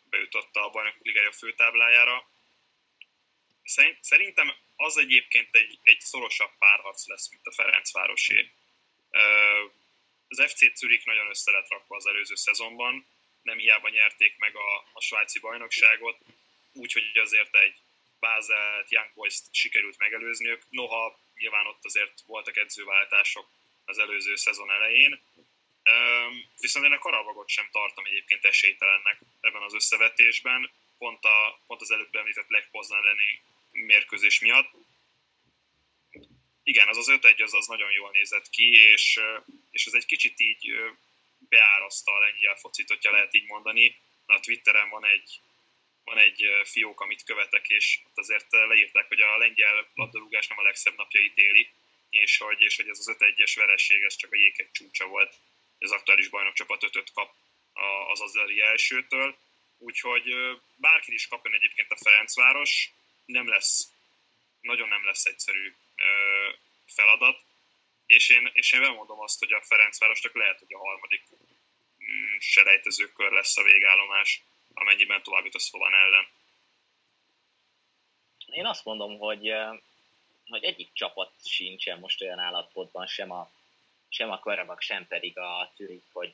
[0.09, 2.29] bejutott a bajnok ligája főtáblájára.
[4.01, 8.51] Szerintem az egyébként egy, egy szorosabb párharc lesz, mint a Ferencvárosé.
[10.27, 13.07] Az FC Zürich nagyon össze lett rakva az előző szezonban,
[13.41, 16.17] nem hiába nyerték meg a, a svájci bajnokságot,
[16.73, 17.75] úgyhogy azért egy
[18.19, 23.47] Bázelt, Young boys sikerült megelőzniük, noha nyilván ott azért voltak edzőváltások
[23.85, 25.21] az előző szezon elején.
[26.59, 31.91] Viszont én a Karavagot sem tartom egyébként esélytelennek ebben az összevetésben, pont, a, pont az
[31.91, 33.41] előbb említett Legpoznan lenni
[33.75, 34.71] mérkőzés miatt.
[36.63, 39.19] Igen, az az 5-1 az, az nagyon jól nézett ki, és,
[39.71, 40.73] és ez egy kicsit így
[41.49, 43.95] beáraszta a lengyel focit, hogyha lehet így mondani.
[44.25, 45.39] A Twitteren van egy,
[46.03, 50.63] van egy fiók, amit követek, és ott azért leírták, hogy a lengyel labdarúgás nem a
[50.63, 51.69] legszebb napjait éli,
[52.09, 55.35] és hogy, és hogy ez az 5-1-es vereség, ez csak a jégheg csúcsa volt.
[55.79, 57.33] Az aktuális bajnokcsapat 5 kap
[58.07, 59.37] az azeri elsőtől,
[59.77, 60.35] úgyhogy
[60.75, 62.89] bárki is kapjon egyébként a Ferencváros,
[63.25, 63.91] nem lesz,
[64.61, 65.75] nagyon nem lesz egyszerű
[66.85, 67.43] feladat,
[68.05, 71.23] és én, és én bemondom azt, hogy a Ferencvárosnak lehet, hogy a harmadik
[72.03, 76.27] mm, selejtezőkör lesz a végállomás, amennyiben tovább jut a Szlovan ellen.
[78.45, 79.53] Én azt mondom, hogy,
[80.45, 83.51] hogy egyik csapat sincsen most olyan állapotban, sem a,
[84.09, 86.33] sem a Karabak, sem pedig a Zürich, hogy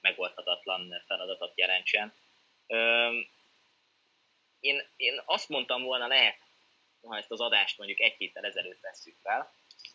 [0.00, 2.14] megoldhatatlan feladatot jelentsen.
[4.62, 6.38] Én, én azt mondtam volna, lehet,
[7.02, 9.52] ha ezt az adást mondjuk egy héttel ezelőtt vesszük fel,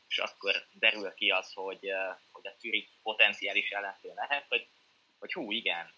[0.07, 1.91] és akkor derül ki az, hogy,
[2.31, 4.67] hogy a Zürich potenciális ellenfél lehet, hogy,
[5.19, 5.93] hogy hú, igen,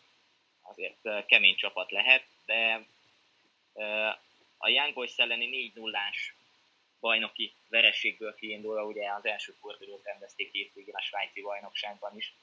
[0.61, 2.85] azért kemény csapat lehet, de
[4.57, 5.99] a Young Boys elleni 4 0
[6.99, 12.33] bajnoki vereségből kiindulva, ugye az első fordulót rendezték hétvégén a svájci bajnokságban is,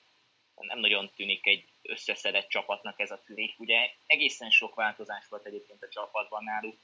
[0.65, 3.61] nem nagyon tűnik egy összeszedett csapatnak ez a Zürich.
[3.61, 6.77] Ugye egészen sok változás volt egyébként a csapatban náluk,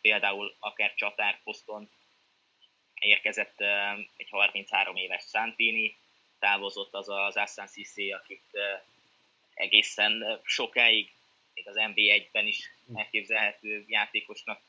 [0.00, 1.90] például akár csatárposzton
[2.94, 3.60] érkezett
[4.16, 5.96] egy 33 éves Santini,
[6.38, 8.58] távozott az az Assan Sissé, akit
[9.54, 11.12] egészen sokáig,
[11.54, 14.60] még az NB1-ben is elképzelhető játékosnak,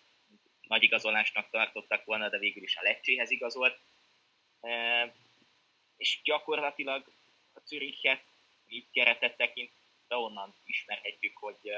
[0.67, 3.79] nagy igazolásnak tartottak volna, de végül is a Lecséhez igazolt.
[5.97, 7.11] És gyakorlatilag
[7.53, 8.23] a Zürichet
[8.67, 11.71] így keretet tekintve onnan ismerhetjük, hogy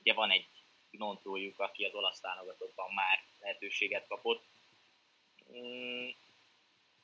[0.00, 0.46] ugye van egy
[0.90, 4.44] gnontójuk, aki az olasz válogatottban már lehetőséget kapott.
[5.52, 6.08] Mm,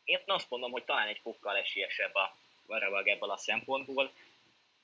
[0.05, 4.13] én azt mondom, hogy talán egy fokkal esélyesebb a Varabag ebből a szempontból,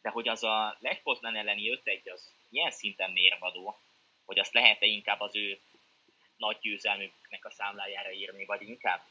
[0.03, 3.79] de hogy az a Lech Poznan elleni 5 az ilyen szinten mérvadó,
[4.25, 5.61] hogy azt lehet-e inkább az ő
[6.37, 9.03] nagy győzelmüknek a számlájára írni, vagy inkább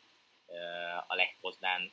[1.07, 1.91] a Lech Poznan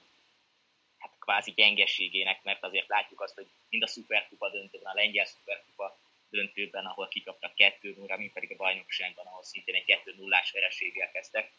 [1.06, 5.98] hát kvázi gyengeségének, mert azért látjuk azt, hogy mind a szuperkupa döntőben, a lengyel szuperkupa
[6.30, 11.10] döntőben, ahol kikaptak 2 0 mint pedig a bajnokságban, ahol szintén egy 2 0 vereséggel
[11.10, 11.52] kezdtek.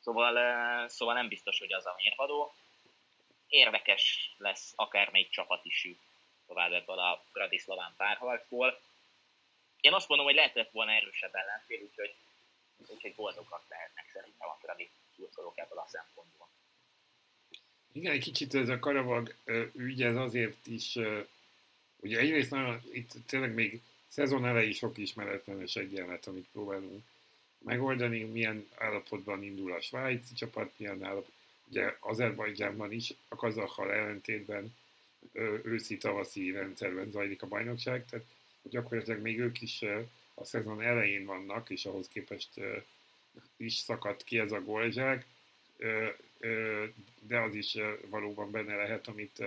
[0.00, 2.54] Szóval, szóval nem biztos, hogy az a mérvadó.
[3.48, 5.98] Érvekes lesz akármelyik csapat is jut
[6.46, 8.80] tovább ebből a Bradislaván párharcból.
[9.80, 12.14] Én azt mondom, hogy lehetett volna erősebb ellenfél, úgyhogy,
[12.86, 16.49] úgyhogy boldogak lehetnek szerintem a Bradi szurkolók ebből a szempontból.
[17.92, 19.34] Igen, egy kicsit ez a Karavag
[19.74, 20.98] ügy, ez azért is,
[22.00, 27.02] ugye egyrészt nagyon, itt tényleg még szezon elejé sok ismeretlenes egyenlet, amit próbálunk
[27.58, 31.32] megoldani, milyen állapotban indul a svájci csapat, milyen állapot,
[31.68, 34.76] ugye Azerbajdzsánban is, a kazakkal ellentétben
[35.62, 38.26] őszi-tavaszi rendszerben zajlik a bajnokság, tehát
[38.62, 39.82] gyakorlatilag még ők is
[40.34, 42.48] a szezon elején vannak, és ahhoz képest
[43.56, 45.26] is szakadt ki ez a gólzsák,
[47.20, 47.76] de az is
[48.08, 49.42] valóban benne lehet, amit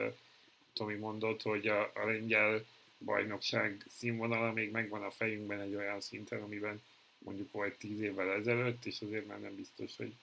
[0.73, 2.65] Tomi mondott, hogy a, a lengyel
[2.97, 6.81] bajnokság színvonala még megvan a fejünkben egy olyan szinten, amiben
[7.17, 10.13] mondjuk volt tíz évvel ezelőtt, és azért már nem biztos, hogy,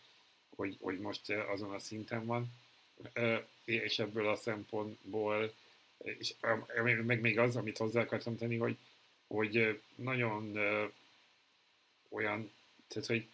[0.56, 2.52] hogy, hogy most azon a szinten van.
[3.64, 5.52] És ebből a szempontból,
[5.98, 6.35] és
[7.04, 8.76] meg még az, amit hozzá akartam tenni, hogy,
[9.26, 10.59] hogy nagyon
[12.09, 12.52] olyan,
[12.88, 13.26] tehát hogy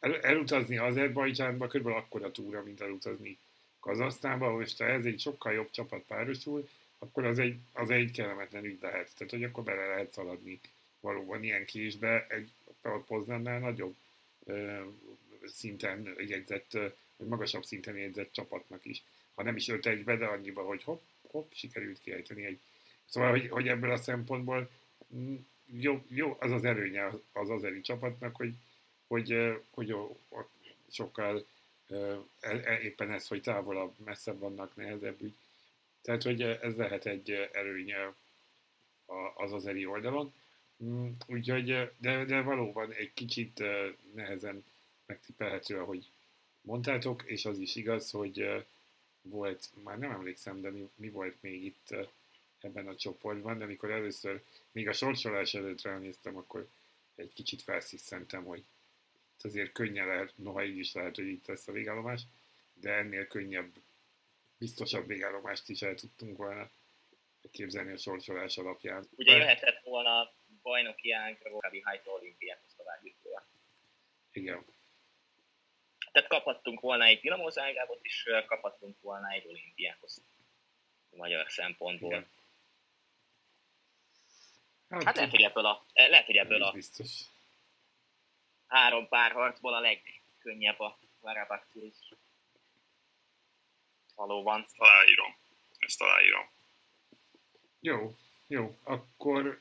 [0.00, 3.38] el, elutazni Azerbajdzsánba körülbelül akkora túra, mint elutazni
[3.80, 8.64] Kazasztánba, most ha ez egy sokkal jobb csapat párosul, akkor az egy, az egy kellemetlen
[8.64, 9.10] ügy lehet.
[9.16, 10.60] Tehát, hogy akkor bele lehet szaladni
[11.00, 12.50] valóban ilyen késbe, egy
[13.06, 13.96] Poznannál nagyobb
[14.44, 14.80] ö,
[15.46, 16.72] szinten jegyzett,
[17.16, 19.02] vagy magasabb szinten jegyzett csapatnak is.
[19.34, 22.58] Ha nem is 5 egybe, de annyiba, hogy hopp, hopp, sikerült kiejteni egy.
[23.04, 24.70] Szóval, hogy, hogy ebből a szempontból
[25.64, 28.54] jó, jó az az erőnye az azeri csapatnak, hogy,
[29.08, 29.96] hogy, hogy,
[30.90, 31.46] sokkal
[31.88, 31.96] e,
[32.40, 35.34] e, éppen ez, hogy távolabb, messzebb vannak, nehezebb ügy.
[36.02, 38.12] Tehát, hogy ez lehet egy erőnye
[39.34, 40.32] az azeri oldalon.
[40.84, 43.62] Mm, úgyhogy, de, de valóban egy kicsit
[44.14, 44.64] nehezen
[45.06, 46.06] megtippelhető, ahogy
[46.60, 48.64] mondtátok, és az is igaz, hogy
[49.22, 51.94] volt, már nem emlékszem, de mi, mi volt még itt
[52.60, 54.42] ebben a csoportban, de amikor először,
[54.72, 56.68] még a sorsolás előtt ránéztem, akkor
[57.14, 58.64] egy kicsit felsziszentem, hogy
[59.44, 62.20] azért könnyen lehet, noha így is lehet, hogy itt lesz a végállomás,
[62.74, 63.70] de ennél könnyebb,
[64.58, 66.70] biztosabb végállomást is el tudtunk volna
[67.50, 69.08] képzelni a sorsolás alapján.
[69.16, 73.46] Ugye jöhetett volna bajnoki ágra Rokabi Hajtó olimpiához továbbjutója.
[74.32, 74.64] Igen.
[76.12, 80.22] Tehát kaphattunk volna egy Dinamo Zágrábot, és kaphattunk volna egy olimpiához.
[81.10, 82.10] Magyar szempontból.
[82.10, 82.26] Igen.
[84.88, 87.20] Hát, hát lehet, hogy ebből a, lehet, hogy ebből a biztos.
[88.68, 91.66] Három párharcból a legkönnyebb a Varabak
[94.14, 94.66] Valóban.
[94.76, 95.36] Aláírom.
[95.78, 96.48] Ezt aláírom.
[97.80, 98.76] Jó, jó.
[98.82, 99.60] Akkor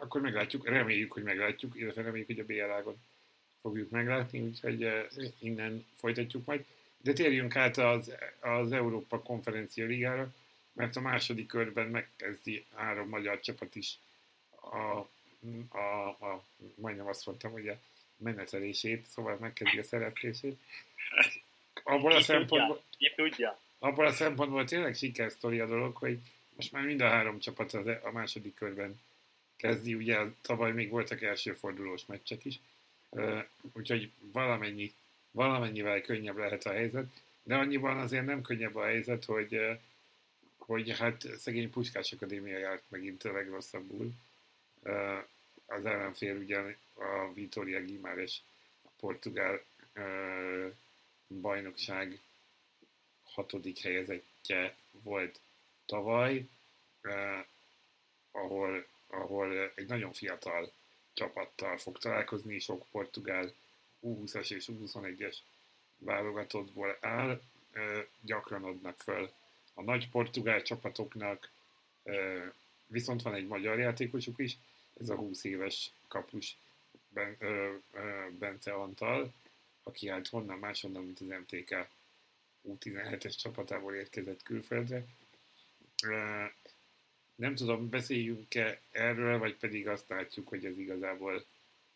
[0.00, 3.02] akkor meglátjuk, reméljük, hogy meglátjuk, illetve reméljük, hogy a BL-ágon
[3.60, 5.06] fogjuk meglátni, úgyhogy eh,
[5.38, 6.64] innen folytatjuk majd.
[7.00, 10.34] De térjünk át az, az Európa Konferencia Ligára,
[10.72, 13.98] mert a második körben megkezdi három magyar csapat is
[14.60, 15.06] a,
[15.78, 16.44] a, a
[16.74, 17.78] majdnem azt mondtam, hogy a
[18.18, 20.56] menetelését, szóval megkezdi a szereplését.
[21.82, 22.82] Abból a szempontból,
[23.16, 23.60] tudja.
[23.78, 26.18] abból a szempontból tényleg sikersztori a dolog, hogy
[26.56, 29.00] most már mind a három csapat e- a második körben
[29.56, 32.58] kezdi, ugye tavaly még voltak első fordulós meccsek is,
[33.72, 34.92] úgyhogy valamennyi,
[35.30, 37.06] valamennyivel könnyebb lehet a helyzet,
[37.42, 39.78] de annyiban azért nem könnyebb a helyzet, hogy,
[40.56, 44.12] hogy hát szegény Puskás Akadémia járt megint a legrosszabbul.
[45.66, 48.42] Az ellenfél ugyan a Vitória Gimáres,
[48.82, 49.64] a portugál
[51.28, 52.20] bajnokság
[53.24, 55.40] hatodik helyezettje volt
[55.86, 56.46] tavaly,
[58.30, 60.72] ahol ahol egy nagyon fiatal
[61.12, 63.52] csapattal fog találkozni, sok portugál
[64.02, 65.36] U20-as és U21-es
[65.98, 67.40] válogatottból áll,
[68.20, 69.32] gyakran adnak föl
[69.74, 71.50] a nagy portugál csapatoknak,
[72.86, 74.56] viszont van egy magyar játékosuk is,
[75.00, 76.56] ez a 20 éves kapus
[78.38, 79.32] Bence Antal,
[79.82, 81.86] aki hát honnan máshonnan, mint az MTK
[82.68, 85.04] U17-es csapatából érkezett külföldre.
[87.34, 91.44] Nem tudom, beszéljünk-e erről, vagy pedig azt látjuk, hogy ez igazából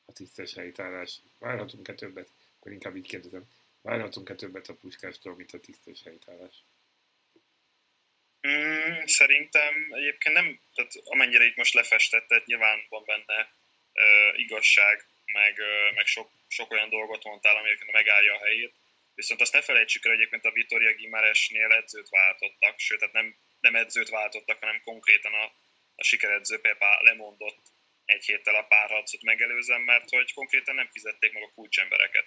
[0.05, 1.21] a tisztes helytállás.
[1.39, 2.29] Várhatunk-e többet?
[2.59, 3.45] Akkor inkább így kérdezem.
[3.83, 6.55] Várhatunk-e többet a puskástól, mint a tisztes helytállás?
[8.49, 13.55] Mm, szerintem egyébként nem, tehát amennyire itt most lefestetted, nyilván van benne
[13.93, 15.61] uh, igazság, meg,
[15.95, 18.75] meg sok, sok olyan dolgot mondtál, ami megállja a helyét.
[19.15, 23.77] Viszont azt ne felejtsük el, egyébként a Vitoria Gimaresnél edzőt váltottak, sőt, tehát nem nem
[23.77, 25.45] edzőt váltottak, hanem konkrétan a,
[25.97, 27.63] a sikeredző Pepa lemondott
[28.05, 32.27] egy héttel a párharcot megelőzem, mert hogy konkrétan nem fizették meg a kulcsembereket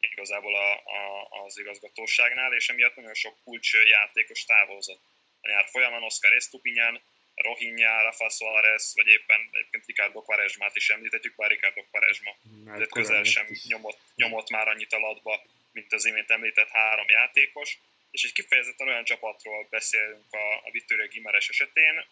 [0.00, 5.02] igazából a, a, az igazgatóságnál, és emiatt nagyon sok kulcsjátékos távozott.
[5.40, 7.02] A nyár folyamán Oscar Estupinyan,
[7.34, 12.36] Rohinja, Rafa Suarez, vagy éppen egyébként Ricardo Quaresmát is említhetjük, bár Ricardo Quaresma
[12.78, 17.78] de közel sem nyomott, nyomott már annyit a latba, mint az imént említett három játékos.
[18.10, 22.04] És egy kifejezetten olyan csapatról beszélünk a, a Vittorio Gimares esetén,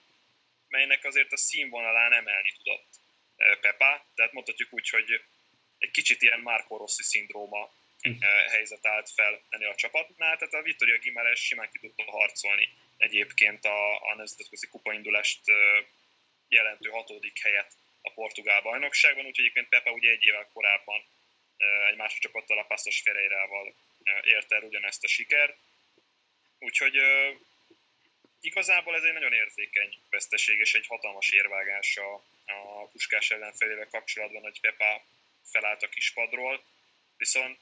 [0.68, 2.88] melynek azért a színvonalán emelni tudott
[3.60, 5.20] Pepa, tehát mondhatjuk úgy, hogy
[5.78, 8.12] egy kicsit ilyen Marco Rossi szindróma hm.
[8.50, 12.68] helyzet állt fel ennél a csapatnál, tehát a Vittoria Gimares simán ki tudta harcolni
[13.00, 15.40] egyébként a, a nemzetközi kupaindulást
[16.48, 17.72] jelentő hatodik helyet
[18.02, 21.04] a portugál bajnokságban, úgyhogy egyébként Pepa ugye egy évvel korábban
[21.90, 23.74] egy másik csapattal, a Passos Ferreirával
[24.22, 25.56] érte el ugyanezt a sikert.
[26.58, 26.96] Úgyhogy
[28.40, 32.14] igazából ez egy nagyon érzékeny veszteség és egy hatalmas érvágás a,
[32.46, 35.04] a Puskás ellenfelével kapcsolatban, hogy Pepa
[35.44, 36.64] felállt a kispadról,
[37.16, 37.58] viszont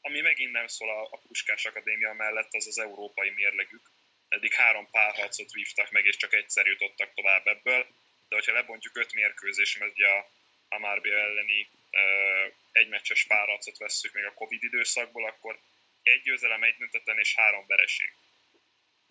[0.00, 3.90] ami megint nem szól a, a Puskás Akadémia mellett, az az európai mérlegük.
[4.30, 7.86] Eddig három párharcot vívtak meg, és csak egyszer jutottak tovább ebből,
[8.28, 10.30] de hogyha lebontjuk öt mérkőzés, mert ugye a
[10.68, 15.58] Amárbia elleni uh, egymeccses párharcot vesszük még a Covid időszakból, akkor
[16.02, 18.12] egy győzelem, egy döntetlen és három vereség.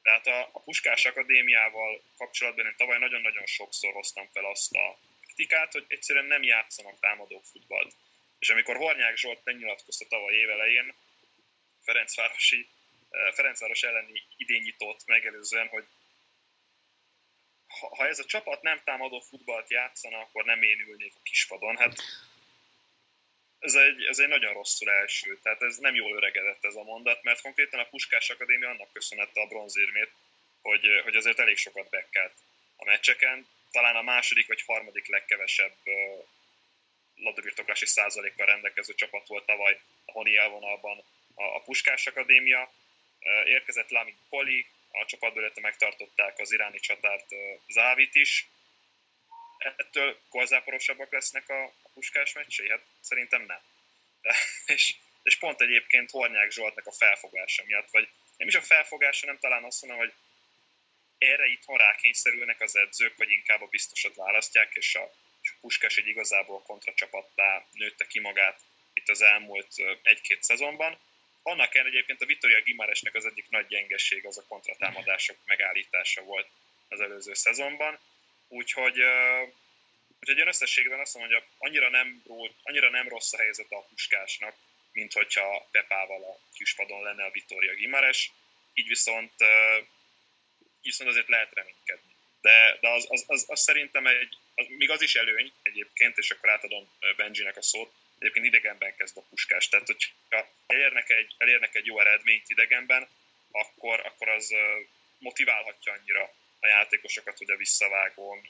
[0.01, 5.71] Tehát a, a Puskás Akadémiával kapcsolatban én tavaly nagyon-nagyon sokszor hoztam fel azt a kritikát,
[5.71, 7.93] hogy egyszerűen nem játszanak támadó futballt.
[8.39, 10.93] És amikor Hornyák Zsolt megnyilatkozta tavaly évelején
[11.83, 12.67] Ferencvárosi,
[13.33, 15.85] Ferencváros elleni idényítót megelőzően, hogy
[17.79, 21.77] ha, ez a csapat nem támadó futballt játszana, akkor nem én ülnék a kispadon.
[21.77, 21.95] Hát
[23.59, 27.23] ez egy, ez egy nagyon rosszul első, tehát ez nem jól öregedett ez a mondat,
[27.23, 30.11] mert konkrétan a Puskás Akadémia annak köszönette a bronzérmét,
[30.61, 32.33] hogy, hogy azért elég sokat bekkelt
[32.75, 33.47] a meccseken.
[33.71, 35.75] Talán a második vagy harmadik legkevesebb
[37.15, 41.03] labdabirtoklási százalékkal rendelkező csapat volt tavaly a Honi elvonalban
[41.35, 42.71] a, a Puskás Akadémia.
[43.45, 47.25] Érkezett Lamin Poli, a csapatból megtartották az iráni csatárt
[47.67, 48.47] Závit is,
[49.57, 52.69] ettől golzáporosabbak lesznek a, puskás meccsei?
[52.69, 53.61] Hát szerintem nem.
[54.75, 59.39] És, és pont egyébként Hornyák Zsoltnak a felfogása miatt, vagy nem is a felfogása, nem
[59.39, 60.13] talán azt mondom, hogy
[61.17, 65.97] erre itthon rákényszerülnek az edzők, vagy inkább a biztosat választják, és a, és a Puskás
[65.97, 68.61] egy igazából kontracsapattá nőtte ki magát
[68.93, 70.99] itt az elmúlt egy-két szezonban.
[71.49, 76.47] Annak ellenére egyébként a Vittoria Gimaresnek az egyik nagy gyengeség az a kontratámadások megállítása volt
[76.87, 77.99] az előző szezonban.
[78.47, 78.97] Úgyhogy,
[80.19, 82.23] úgyhogy én összességben azt mondom, hogy annyira nem,
[82.63, 84.55] annyira nem rossz a helyzet a puskásnak,
[84.91, 88.31] mint hogyha Pepával a kispadon lenne a Vittoria Gimares,
[88.73, 89.33] így viszont,
[90.81, 92.15] viszont azért lehet reménykedni.
[92.41, 96.31] De, de az, az, az, az, szerintem egy, az, még az is előny egyébként, és
[96.31, 99.69] akkor átadom Benjinek a szót, egyébként idegenben kezd a puskás.
[99.69, 103.07] Tehát, hogyha elérnek egy, elérnek egy jó eredményt idegenben,
[103.51, 104.53] akkor, akkor az
[105.17, 108.49] motiválhatja annyira a játékosokat, hogy a visszavágón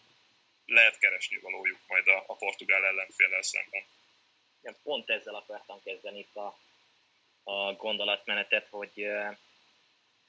[0.65, 3.83] lehet keresni valójuk majd a, a portugál ellenféllel szemben.
[4.61, 6.59] Igen, pont ezzel akartam kezdeni itt a,
[7.43, 9.07] a gondolatmenetet, hogy,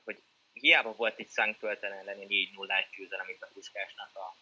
[0.04, 0.22] hogy
[0.52, 4.36] hiába volt itt Szentpölten elleni 4 0 győzelem itt a Puskásnak a,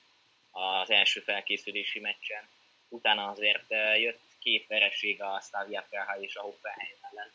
[0.61, 2.49] az első felkészülési meccsen.
[2.89, 7.33] Utána azért jött két vereség a Slavia Praha és a Hoffenheim ellen.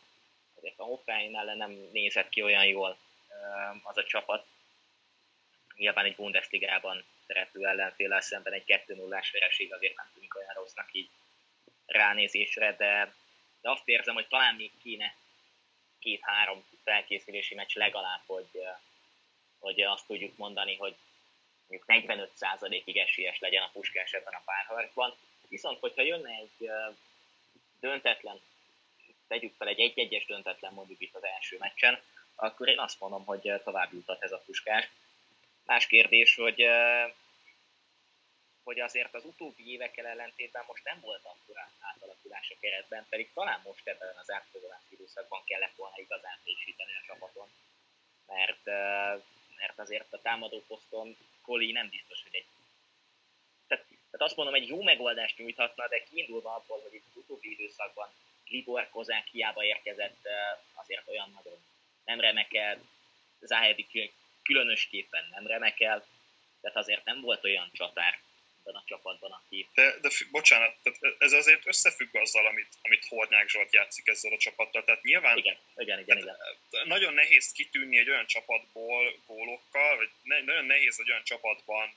[0.56, 2.98] Azért a Hoffenheim ellen nem nézett ki olyan jól
[3.82, 4.46] az a csapat,
[5.76, 11.08] nyilván egy Bundesligában szereplő ellenféllel szemben egy 2-0-ás vereség azért nem tűnik olyan rossznak így
[11.86, 13.14] ránézésre, de,
[13.60, 15.14] de azt érzem, hogy talán még kéne
[15.98, 18.60] két-három felkészülési meccs legalább, hogy,
[19.58, 20.96] hogy azt tudjuk mondani, hogy
[21.66, 25.14] mondjuk 45%-ig esélyes legyen a puskás ebben a párharcban.
[25.54, 26.70] Viszont, hogyha jönne egy
[27.80, 28.40] döntetlen,
[29.28, 32.00] tegyük fel egy egy-egyes döntetlen mondjuk itt az első meccsen,
[32.34, 34.88] akkor én azt mondom, hogy tovább jutott ez a puskás.
[35.64, 36.66] Más kérdés, hogy,
[38.62, 43.60] hogy azért az utóbbi évekkel ellentétben most nem volt akkora átalakulás a keretben, pedig talán
[43.64, 47.48] most ebben az átfogadási időszakban kellett volna igazán frissíteni a csapaton.
[48.26, 48.64] Mert,
[49.56, 52.46] mert azért a támadó poszton Koli nem biztos, hogy egy
[53.66, 53.86] tehát,
[54.16, 58.08] tehát azt mondom, egy jó megoldást nyújthatna, de kiindulva abból, hogy itt az utóbbi időszakban
[58.48, 60.28] Libor Kozák hiába érkezett,
[60.74, 61.58] azért olyan nagyon
[62.04, 62.82] nem remekel,
[63.40, 64.12] Záhedi
[64.42, 66.06] különösképpen nem remekel,
[66.60, 68.18] tehát azért nem volt olyan csatár
[68.64, 69.68] ebben a csapatban, aki...
[69.74, 74.38] De, de bocsánat, tehát ez azért összefügg azzal, amit, amit Hornyák Zsolt játszik ezzel a
[74.38, 75.36] csapattal, tehát nyilván...
[75.36, 76.36] Igen, igen, igen, igen.
[76.84, 81.94] Nagyon nehéz kitűnni egy olyan csapatból gólokkal, vagy ne, nagyon nehéz egy olyan csapatban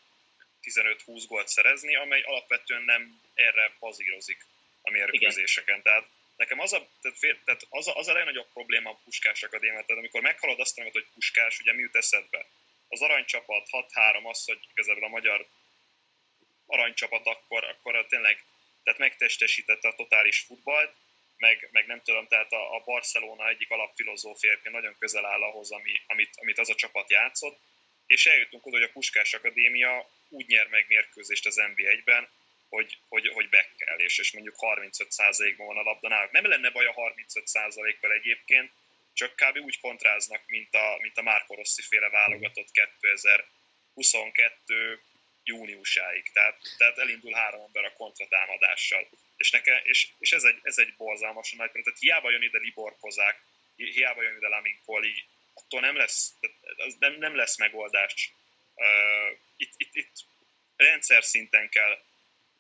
[0.74, 4.46] 15-20 gólt szerezni, amely alapvetően nem erre bazírozik
[4.82, 5.82] a mérkőzéseken.
[5.82, 9.84] Tehát nekem az a, tehát, tehát az, a, az a legnagyobb probléma a Puskás Akadémia,
[9.86, 12.46] tehát amikor meghalod azt, hogy Puskás, ugye mi jut eszedbe?
[12.88, 15.48] Az aranycsapat 6-3 az, hogy igazából a magyar
[16.66, 18.44] aranycsapat akkor, akkor tényleg
[18.84, 20.94] tehát megtestesítette a totális futballt,
[21.38, 26.02] meg, meg nem tudom, tehát a, a Barcelona egyik alapfilozófia nagyon közel áll ahhoz, ami,
[26.08, 27.60] amit, amit az a csapat játszott,
[28.06, 32.28] és eljutunk oda, hogy a Puskás Akadémia úgy nyer meg mérkőzést az NB1-ben,
[32.70, 36.32] hogy, hogy, hogy bekkel, és, és mondjuk 35%-ban van a labda náluk.
[36.32, 38.72] Nem lenne baj a 35%-kal egyébként,
[39.14, 39.58] csak kb.
[39.58, 45.02] úgy kontráznak, mint a, mint a Márko Rossi féle válogatott 2022
[45.44, 46.32] júniusáig.
[46.32, 49.08] Tehát, tehát elindul három ember a kontratámadással.
[49.38, 52.96] És, neke, és, és ez, egy, ez egy borzalmasan nagy tehát hiába jön ide Libor
[53.00, 53.42] Kozák,
[53.76, 55.24] hiába jön ide Lamin Koli,
[55.54, 56.34] attól nem lesz,
[57.00, 58.32] nem, nem lesz megoldás.
[59.58, 60.12] Itt, itt, itt
[60.76, 62.04] rendszer szinten kell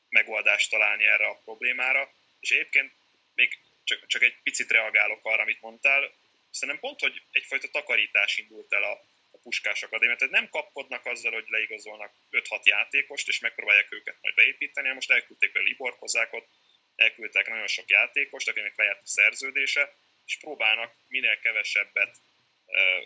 [0.09, 2.93] megoldást találni erre a problémára, és egyébként
[3.35, 6.11] még csak, csak egy picit reagálok arra, amit mondtál,
[6.49, 8.91] szerintem pont, hogy egyfajta takarítás indult el a,
[9.31, 14.35] a Puskás Akadémia, tehát nem kapkodnak azzal, hogy leigazolnak 5-6 játékost, és megpróbálják őket majd
[14.35, 16.47] beépíteni, most elküldték a Libor Kozákot,
[16.95, 19.95] elküldtek nagyon sok játékost, akinek lejárt a szerződése,
[20.25, 22.15] és próbálnak minél kevesebbet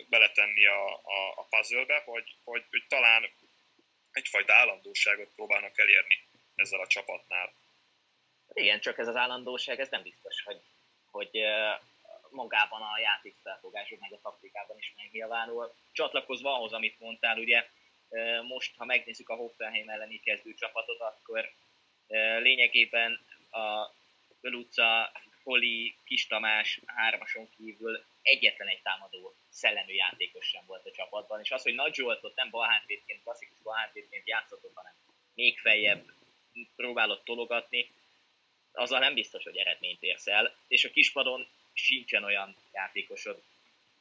[0.08, 3.30] beletenni a, a, a puzzle-be, hogy, hogy, hogy talán
[4.12, 6.18] egyfajta állandóságot próbálnak elérni
[6.54, 7.52] ezzel a csapatnál.
[8.52, 10.60] Igen, csak ez az állandóság, ez nem biztos, hogy,
[11.10, 11.30] hogy
[12.30, 15.74] magában a játékfelfogások, meg a taktikában is megnyilvánul.
[15.92, 17.68] Csatlakozva ahhoz, amit mondtál, ugye
[18.48, 21.52] most, ha megnézzük a Hoffenheim elleni kezdő csapatot, akkor
[22.38, 23.90] lényegében a
[24.40, 31.40] Beluca, Poli, Kis Tamás hármason kívül egyetlen egy támadó szellemű játékos sem volt a csapatban,
[31.40, 34.92] és az, hogy Nagy Zsoltot nem balhátvédként, klasszikus balhátvédként játszott, hanem
[35.34, 36.12] még feljebb
[36.76, 37.90] próbálott tologatni,
[38.72, 43.42] azzal nem biztos, hogy eredményt érsz el, és a kispadon sincsen olyan játékosod,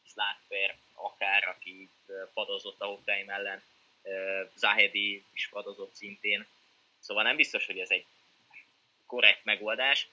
[0.05, 1.89] Slátfer, akár, aki
[2.33, 3.63] padozott a Hoffenheim ellen,
[4.55, 6.47] Zahedi is padozott szintén,
[6.99, 8.05] szóval nem biztos, hogy ez egy
[9.05, 10.07] korrekt megoldás.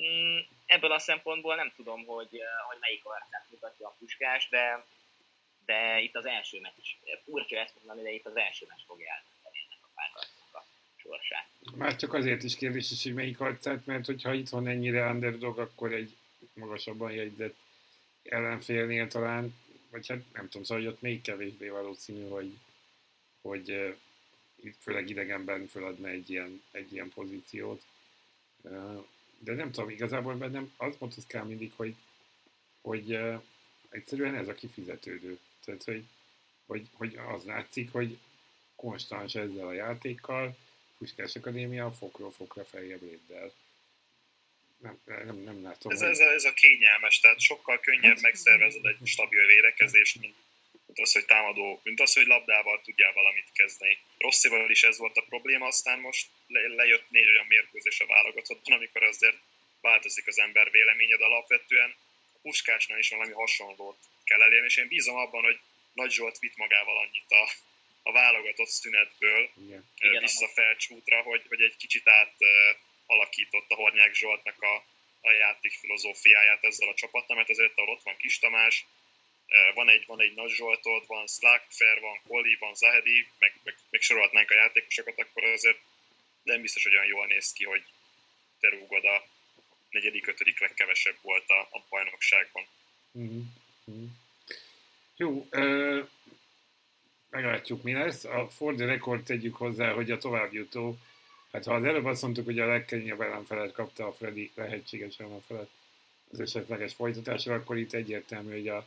[0.00, 4.84] Mm, ebből a szempontból nem tudom, hogy, hogy melyik arcát mutatja a puskás, de,
[5.64, 6.72] de itt az első meccs,
[7.24, 10.64] furcsa ezt mondani, de itt az első meccs fogja eldönteni ennek a párharcnak a
[10.96, 11.46] sorsát.
[11.76, 15.92] Már csak azért is kérdés is, hogy melyik arcát, mert hogyha itthon ennyire underdog, akkor
[15.92, 16.16] egy
[16.54, 17.56] magasabban jegyzett
[18.22, 19.54] ellenfélnél talán,
[19.90, 22.58] vagy hát nem tudom, szóval hogy ott még kevésbé valószínű, hogy,
[23.42, 23.96] hogy uh,
[24.80, 27.82] főleg idegenben föladna egy ilyen, egy ilyen pozíciót.
[29.44, 31.94] De nem tudom, igazából bennem azt motoszkál mindig, hogy,
[32.80, 33.42] hogy uh,
[33.88, 35.38] egyszerűen ez a kifizetődő.
[35.64, 36.04] Tehát, hogy,
[36.66, 38.18] hogy, hogy az látszik, hogy
[38.76, 40.56] konstans ezzel a játékkal,
[40.98, 43.52] Puskás Akadémia fokról fokra feljebb lépdel
[44.84, 45.92] nem, nem, nem látom.
[45.92, 50.34] Ez, ez, a, ez a kényelmes, tehát sokkal könnyebb megszervezed egy stabil védekezést, mint,
[50.94, 53.98] mint az, hogy támadó, mint az, hogy labdával tudjál valamit kezdeni.
[54.18, 58.76] Rosszival is ez volt a probléma, aztán most le, lejött négy olyan mérkőzés a válogatottban,
[58.76, 59.36] amikor azért
[59.80, 61.94] változik az ember véleménye, de alapvetően
[62.32, 65.58] a Puskásnál is valami hasonlót kell elérni, és én bízom abban, hogy
[65.92, 67.48] Nagy Zsolt vitt magával annyit a,
[68.02, 69.50] a válogatott szünetből
[69.98, 70.20] Igen.
[70.20, 72.34] vissza felcsútra, hogy, hogy egy kicsit át
[73.06, 74.74] alakította Hornyák Zsoltnak a,
[75.20, 78.86] a játék filozófiáját ezzel a csapattal, mert azért ott van Kis Tamás,
[79.74, 84.00] van egy, van egy Nagy Zsoltod, van Slackfer, van Koli, van Zahedi, meg, meg, meg
[84.00, 85.78] sorolhatnánk a játékosokat, akkor azért
[86.42, 87.84] nem biztos, hogy olyan jól néz ki, hogy
[88.60, 89.24] te rúgod a
[89.90, 92.64] negyedik, ötödik legkevesebb volt a, a bajnokságban.
[93.18, 94.04] Mm-hmm.
[95.16, 96.02] Jó, ö,
[97.30, 98.24] meglátjuk mi lesz.
[98.24, 100.98] A Ford rekord tegyük hozzá, hogy a továbbjutó
[101.54, 105.68] Hát ha az előbb azt mondtuk, hogy a legkönnyebb ellenfelet kapta a Freddy lehetséges ellenfelet
[106.32, 108.86] az esetleges folytatásra, akkor itt egyértelmű, hogy a,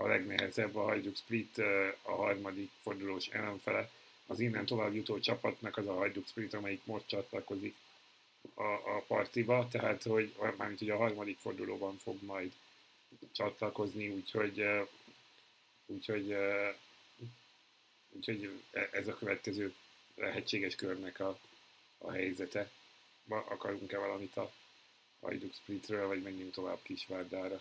[0.00, 1.58] a legnehezebb a hajduk split
[2.02, 3.90] a harmadik fordulós ellenfele.
[4.26, 7.74] Az innen tovább jutó csapatnak az a hajduk split, amelyik most csatlakozik
[8.54, 12.52] a, a partiba, tehát hogy mármint, hogy a harmadik fordulóban fog majd
[13.32, 14.64] csatlakozni, úgyhogy
[15.86, 16.36] úgyhogy,
[18.10, 19.74] úgyhogy e, ez a következő
[20.14, 21.38] lehetséges körnek a,
[21.98, 22.70] a helyzete.
[23.24, 24.52] Ma akarunk-e valamit a
[25.20, 27.60] Hajduk Splitről, vagy menjünk tovább Kisvárdára?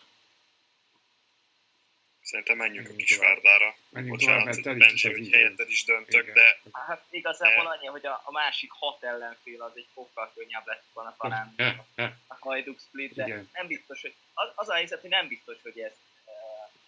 [2.30, 3.76] Szerintem menjünk a Kisvárdára.
[3.90, 6.34] Menjünk Bocsánat, tovább, mert Bencsi, hogy helyetted is döntök, Igen.
[6.34, 6.70] de...
[6.72, 11.16] Hát igazából annyi, hogy a, a másik hat ellenfél az egy fokkal könnyebb lett volna
[11.20, 11.54] talán
[12.28, 13.50] a Hajduk Split, de Igen.
[13.54, 14.14] nem biztos, hogy...
[14.34, 15.92] Az, az a helyzet, hogy nem biztos, hogy ez,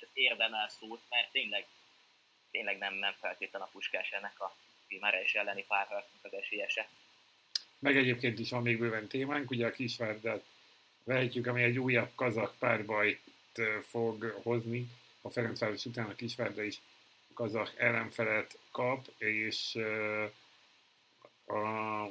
[0.01, 1.65] ez érdemel szót, mert tényleg,
[2.51, 4.55] tényleg nem, nem feltétlen a puskás ennek a
[4.87, 6.87] Pimares elleni párharcnak az esélyese.
[7.79, 10.43] Meg egyébként is van még bőven témánk, ugye a Kisvárdát
[11.03, 13.21] vehetjük, ami egy újabb kazak párbajt
[13.87, 14.87] fog hozni.
[15.21, 16.81] A Ferencváros után a Kisvárda is
[17.33, 19.75] kazak ellenfelet kap, és
[21.45, 22.05] a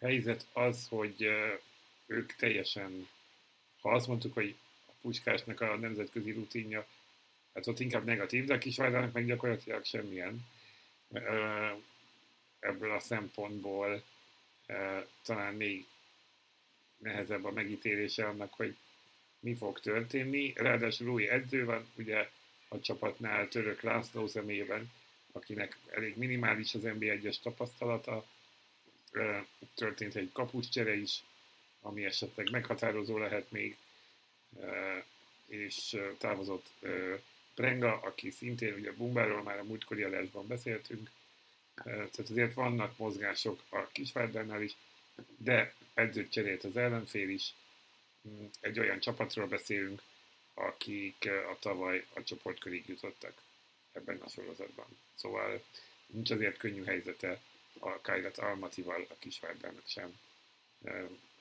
[0.00, 1.30] helyzet az, hogy
[2.06, 3.08] ők teljesen,
[3.80, 4.56] ha azt mondtuk, hogy
[4.86, 6.86] a Puskásnak a nemzetközi rutinja,
[7.54, 10.46] hát ott inkább negatív, de a Kisvárdának meg gyakorlatilag semmilyen.
[12.58, 14.02] Ebből a szempontból
[15.22, 15.86] talán még
[16.96, 18.76] nehezebb a megítélése annak, hogy
[19.42, 20.52] mi fog történni.
[20.56, 22.30] Ráadásul új edző van, ugye
[22.68, 24.92] a csapatnál Török László személyében,
[25.32, 28.26] akinek elég minimális az NBA-es tapasztalata.
[29.74, 31.22] Történt egy kapuscsere is,
[31.80, 33.76] ami esetleg meghatározó lehet még,
[35.46, 36.66] és távozott
[37.54, 41.10] Prenga, aki szintén, ugye Bumbáról már a múltkori adásban beszéltünk,
[41.84, 44.72] tehát azért vannak mozgások a Kisvárdánál is,
[45.36, 47.54] de edzőt cserélt az ellenfél is.
[48.60, 50.02] Egy olyan csapatról beszélünk,
[50.54, 53.42] akik a tavaly a csoportkörig jutottak
[53.92, 54.98] ebben a sorozatban.
[55.14, 55.64] Szóval
[56.06, 57.40] nincs azért könnyű helyzete
[57.78, 60.20] a Kairat Almatival a Kisvárdának sem.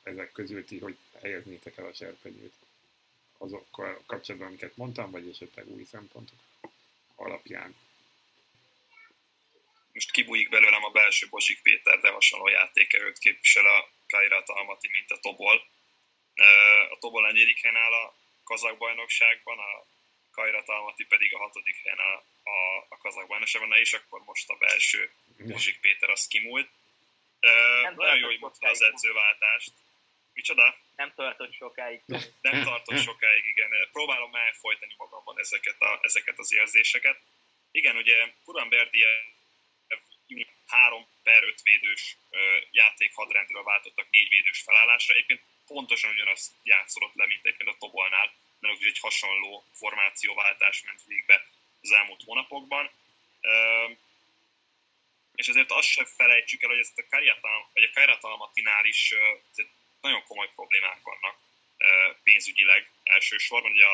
[0.03, 2.53] Ezek közül ti, hogy helyeznétek el a serpenyőt
[3.37, 6.39] azokkal kapcsolatban, amiket mondtam, vagy esetleg új szempontok
[7.15, 7.75] alapján
[9.93, 14.89] most kibújik belőlem a belső Bozsik Péter, de hasonló játéke őt képvisel a Kairat Almaty,
[14.91, 15.67] mint a Tobol.
[16.89, 19.85] A Tobol negyedik helyen áll a kazak bajnokságban, a
[20.31, 22.13] Kairat Almaty pedig a hatodik helyen a,
[22.49, 26.69] a, a kazak bajnokságban, és akkor most a belső Bozsik Péter az kimúlt.
[27.81, 29.73] Nem Nagyon jó, hogy mondta az edzőváltást.
[30.33, 30.75] Micsoda?
[30.95, 32.01] Nem tartott sokáig.
[32.41, 33.69] Nem tartott sokáig, igen.
[33.91, 37.19] Próbálom elfolytani magamban ezeket, a, ezeket az érzéseket.
[37.71, 39.07] Igen, ugye Kuran Berdie
[40.67, 42.17] három per öt védős
[42.71, 45.13] játék hadrendről váltottak négy védős felállásra.
[45.13, 51.47] Egyébként pontosan ugyanaz játszolott le, mint egyébként a Tobolnál, mert egy hasonló formációváltás ment végbe
[51.81, 52.91] az elmúlt hónapokban.
[55.35, 59.13] És ezért azt sem felejtsük el, hogy ezt a Kariatal, vagy a Kariatalmatinál is
[60.01, 61.37] nagyon komoly problémák vannak
[62.23, 63.85] pénzügyileg elsősorban, ugye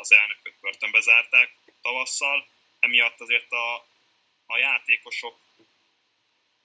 [0.00, 2.48] az elnököt börtönbe zárták tavasszal,
[2.80, 3.74] emiatt azért a,
[4.46, 5.40] a játékosok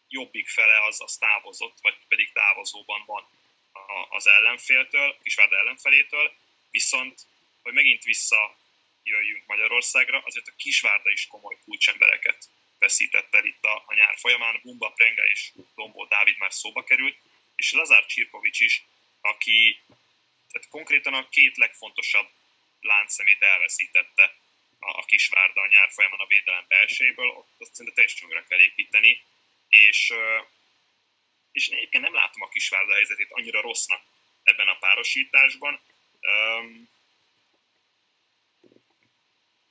[0.10, 3.28] jobbik fele az, az távozott, vagy pedig távozóban van
[4.10, 6.34] az ellenféltől, Kisvárda ellenfelétől,
[6.72, 7.22] viszont,
[7.62, 12.50] hogy megint visszajöjjünk Magyarországra, azért a Kisvárda is komoly kulcsembereket
[12.80, 14.60] veszített el itt a, a nyár folyamán.
[14.64, 17.18] Bumba Prenga és Lombó Dávid már szóba került,
[17.56, 18.84] és Lazár Csirkovics is,
[19.22, 19.80] aki
[20.52, 22.30] tehát konkrétan a két legfontosabb
[22.82, 24.36] láncszemét elveszítette
[24.80, 29.24] a, a Kisvárda a nyár folyamán a védelem belsejéből, ott azt szerintem teljesen kell építeni,
[29.70, 30.14] és,
[31.58, 34.02] és én egyébként nem látom a Kisvárda helyzetét annyira rossznak
[34.44, 35.80] ebben a párosításban.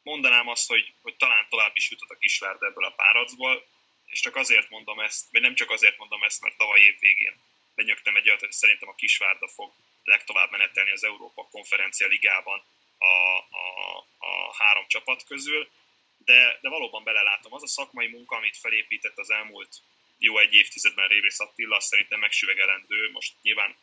[0.03, 3.67] Mondanám azt, hogy, hogy talán tovább is jutott a Kisvárda ebből a páracból,
[4.07, 7.41] és csak azért mondom ezt, vagy nem csak azért mondom ezt, mert tavaly év végén
[7.75, 9.73] lenyögtem egy olyat, hogy szerintem a Kisvárda fog
[10.05, 12.65] legtovább menetelni az Európa Konferencia Ligában
[12.99, 15.71] a, a, a három csapat közül,
[16.19, 19.83] de, de valóban belelátom, az a szakmai munka, amit felépített az elmúlt
[20.19, 23.11] jó egy évtizedben Révész Attila, szerintem megsüvegelendő.
[23.11, 23.77] Most nyilván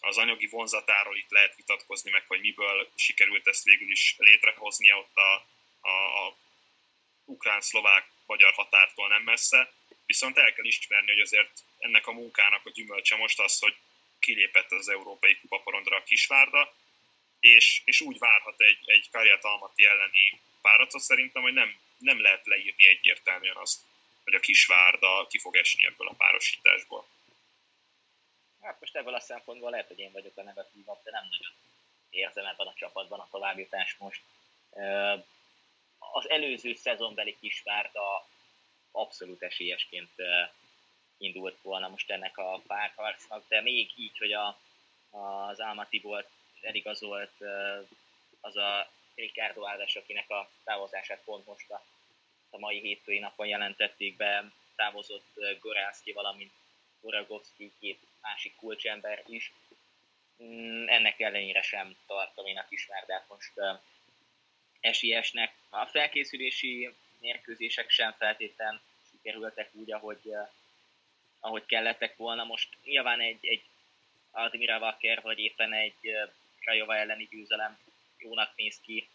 [0.00, 5.16] az anyagi vonzatáról itt lehet vitatkozni meg, hogy miből sikerült ezt végül is létrehozni ott
[5.16, 5.34] a,
[5.80, 6.36] a, a
[7.24, 9.72] ukrán-szlovák-magyar határtól nem messze.
[10.06, 13.76] Viszont el kell ismerni, hogy azért ennek a munkának a gyümölcse most az, hogy
[14.18, 16.74] kilépett az európai kupaporondra a Kisvárda,
[17.40, 22.46] és, és úgy várhat egy, egy Karját Almaty elleni páratot szerintem, hogy nem, nem lehet
[22.46, 23.80] leírni egyértelműen azt,
[24.24, 27.06] hogy a Kisvárda ki fog esni ebből a párosításból.
[28.60, 31.54] Hát most ebből a szempontból lehet, hogy én vagyok a negatívabb, de nem nagyon
[32.10, 34.22] érzem ebben a csapatban a továbbjutást most.
[35.98, 38.26] Az előző szezonbeli Kisvárda
[38.90, 40.10] abszolút esélyesként
[41.18, 44.58] indult volna most ennek a párharcnak, de még így, hogy a,
[45.10, 46.28] az Almaty volt
[46.60, 47.32] eligazolt
[48.40, 51.84] az a Ricardo Áldas, akinek a távozását pont most a,
[52.52, 56.52] a mai hétfői napon jelentették be, távozott Gorászki, valamint
[57.00, 59.52] Goragovszki, két másik kulcsember is.
[60.42, 63.52] Mm, ennek ellenére sem tartom én a Kisvárdát most
[64.80, 65.54] esélyesnek.
[65.68, 68.80] A felkészülési mérkőzések sem feltétlen
[69.10, 70.32] sikerültek úgy, ahogy,
[71.40, 72.44] ahogy kellettek volna.
[72.44, 73.62] Most nyilván egy, egy
[74.30, 76.16] Admira Wacker, vagy éppen egy
[76.60, 77.78] Krajova elleni győzelem
[78.18, 79.08] jónak néz ki,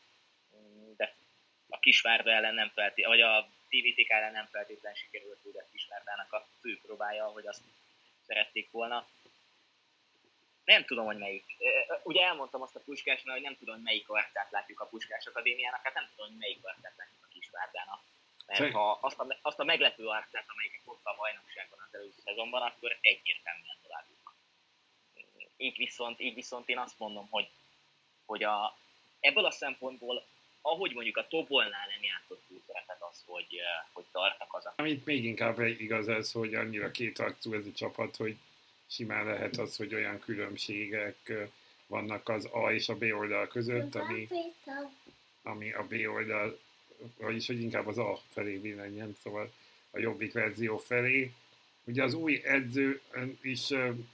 [1.70, 6.34] a Kisvárda ellen nem feltétlenül, vagy a TVTK ellen nem feltétlen sikerült ugye a Kisvárdának
[6.34, 7.62] a fő próbája, hogy azt
[8.28, 9.08] szerették volna.
[10.64, 11.46] Nem tudom, hogy melyik.
[12.04, 15.84] Ugye elmondtam azt a Puskásnál, hogy nem tudom, hogy melyik arcát látjuk a Puskás Akadémiának,
[15.84, 18.02] hát nem tudom, hogy melyik arcát látjuk a Kisvárdának.
[18.46, 22.62] Mert ha azt a, azt a meglepő arcát, amelyiket hozta a bajnokságban az előző szezonban,
[22.62, 24.06] akkor egyértelműen tovább
[25.58, 27.50] így viszont, így viszont én azt mondom, hogy,
[28.26, 28.78] hogy a,
[29.20, 30.26] ebből a szempontból,
[30.62, 33.60] ahogy mondjuk a Tobolnál nem játszott túl szerepet az, hogy,
[33.94, 34.74] hogy tartnak az a...
[34.76, 38.38] Amit még inkább igaz ez, hogy annyira kétarcú ez a csapat, hogy
[38.88, 41.34] simán lehet az, hogy olyan különbségek
[41.88, 44.28] vannak az A és a B oldal között, ami,
[45.44, 46.60] ami a B oldal,
[47.18, 49.52] vagyis hogy inkább az A felé billenjen, szóval
[49.92, 51.32] a jobbik verzió felé.
[51.84, 53.02] Ugye az új edző
[53.42, 53.70] is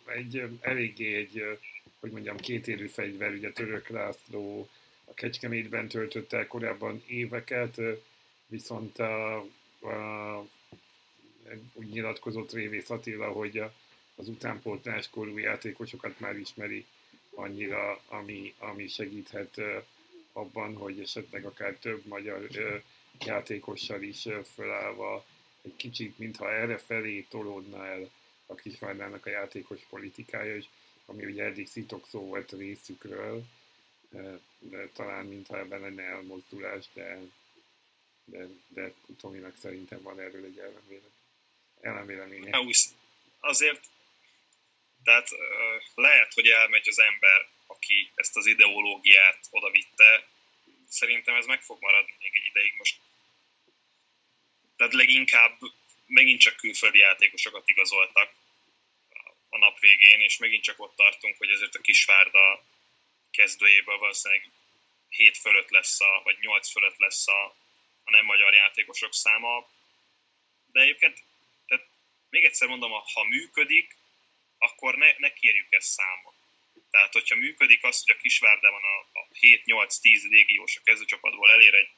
[0.06, 1.60] egy eléggé egy,
[2.00, 4.70] hogy mondjam, kétérű fegyver, ugye Török László
[5.14, 7.82] a Kecskemétben töltött korábban éveket,
[8.48, 9.38] viszont a,
[9.82, 10.48] a,
[11.74, 13.74] úgy nyilatkozott Révész Attila, hogy a,
[14.16, 16.86] az utánpótlás korú játékosokat már ismeri
[17.36, 19.62] annyira, ami, ami segíthet
[20.32, 22.48] abban, hogy esetleg akár több magyar
[23.26, 25.26] játékossal is fölállva
[25.62, 28.10] egy kicsit, mintha erre felé tolódna el
[28.46, 30.66] a Kisvárdának a játékos politikája, és
[31.06, 33.46] ami ugye eddig szitok szó volt részükről,
[34.94, 37.20] talán mintha ebben lenne elmozdulás, de,
[38.26, 40.62] de, de Tominak szerintem van erről egy
[41.82, 42.50] ellenvéleménye.
[43.40, 43.92] Azért
[45.04, 45.30] tehát
[45.96, 50.28] lehet, hogy elmegy az ember, aki ezt az ideológiát oda vitte.
[50.90, 53.00] Szerintem ez meg fog maradni még egy ideig most.
[54.76, 55.60] Tehát leginkább
[56.06, 58.34] megint csak külföldi játékosokat igazoltak
[59.50, 62.64] a nap végén, és megint csak ott tartunk, hogy ezért a Kisvárda
[63.34, 64.50] kezdőjéből valószínűleg
[65.10, 67.46] 7 fölött lesz, a, vagy 8 fölött lesz a,
[68.04, 69.70] a nem magyar játékosok száma.
[70.72, 71.24] De egyébként,
[71.68, 71.86] tehát
[72.30, 73.96] még egyszer mondom, ha működik,
[74.58, 76.34] akkor ne, ne kérjük ezt számon.
[76.92, 81.90] Tehát, hogyha működik az, hogy a Kisvárdában a, a 7-8-10 légiós a kezdőcsapatból elér egy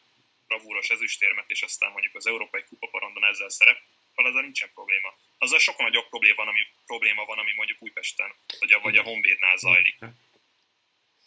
[0.47, 5.17] bravúros ezüstérmet, és aztán mondjuk az Európai Kupaparondon ezzel szerepel, azzal nincsen probléma.
[5.37, 9.03] Azzal sokkal nagyobb probléma van, ami, probléma van, ami mondjuk Újpesten, vagy a, vagy a
[9.03, 9.97] Honvédnál zajlik.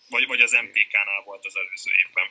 [0.08, 2.26] Vagy, vagy az MPK-nál volt az előző évben.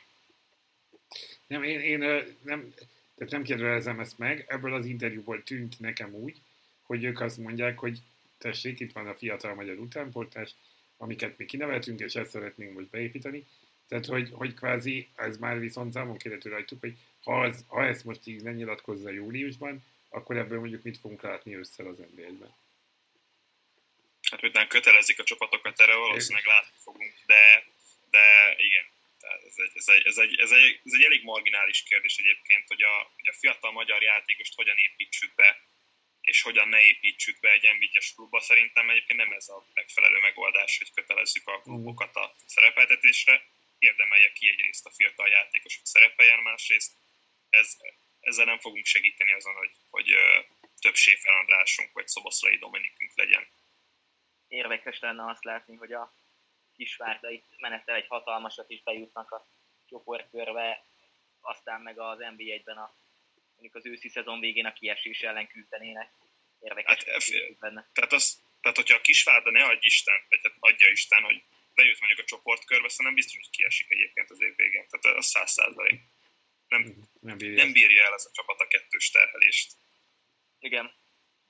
[1.48, 2.00] Nem, én, én
[2.44, 2.74] nem,
[3.16, 6.38] tehát nem kérdezem ezt meg, ebből az interjúból tűnt nekem úgy,
[6.82, 8.00] hogy ők azt mondják, hogy
[8.38, 10.56] tessék, itt van a fiatal magyar utánportás,
[10.98, 13.46] amiket mi kineveltünk, és ezt szeretnénk most beépíteni.
[13.88, 18.04] Tehát, hogy, hogy kvázi, ez már viszont számon kérhető rajtuk, hogy ha, az, ha ezt
[18.04, 22.54] most így lenyilatkozza júliusban, akkor ebből mondjuk mit fogunk látni össze az NBA-ben.
[24.30, 27.66] Hát, nem kötelezik a csapatokat erre, valószínűleg látni fogunk, de,
[28.10, 28.86] de igen,
[29.20, 32.68] tehát ez egy, ez, egy, ez, egy, ez, egy, ez egy elég marginális kérdés egyébként,
[32.68, 35.62] hogy a, hogy a fiatal magyar játékost hogyan építsük be
[36.28, 38.40] és hogyan ne építsük be egy nba klubba.
[38.40, 43.46] Szerintem egyébként nem ez a megfelelő megoldás, hogy kötelezzük a klubokat a szerepeltetésre.
[43.80, 46.92] Érdemelje ki egyrészt a fiatal játékos, hogy szerepeljen, másrészt
[47.50, 47.78] ez,
[48.20, 50.16] ezzel nem fogunk segíteni azon, hogy, hogy
[50.82, 53.48] több Séfer Andrásunk vagy Szoboszlai Dominikünk legyen.
[54.48, 56.14] Érdekes lenne azt látni, hogy a
[56.76, 59.48] Kisvárda itt menettel egy hatalmasat is bejutnak a
[59.86, 60.86] csoportkörbe,
[61.40, 62.94] aztán meg az NBA-ben a
[63.58, 66.12] mondjuk az őszi szezon végén a kiesés ellen küzdenének.
[66.60, 67.04] Érdekes.
[67.06, 67.90] Hát, benne.
[67.94, 71.44] Tehát, az, tehát, hogyha a Kisvárda ne adj Isten, vagy hát adja Isten, hogy
[71.74, 74.86] bejut mondjuk a csoportkörbe, nem biztos, hogy kiesik egyébként az év végén.
[74.88, 76.02] Tehát az száz százalék.
[76.68, 77.64] Nem, nem, bírja.
[77.64, 79.74] nem bírja el ez a csapat a kettős terhelést.
[80.60, 80.94] Igen.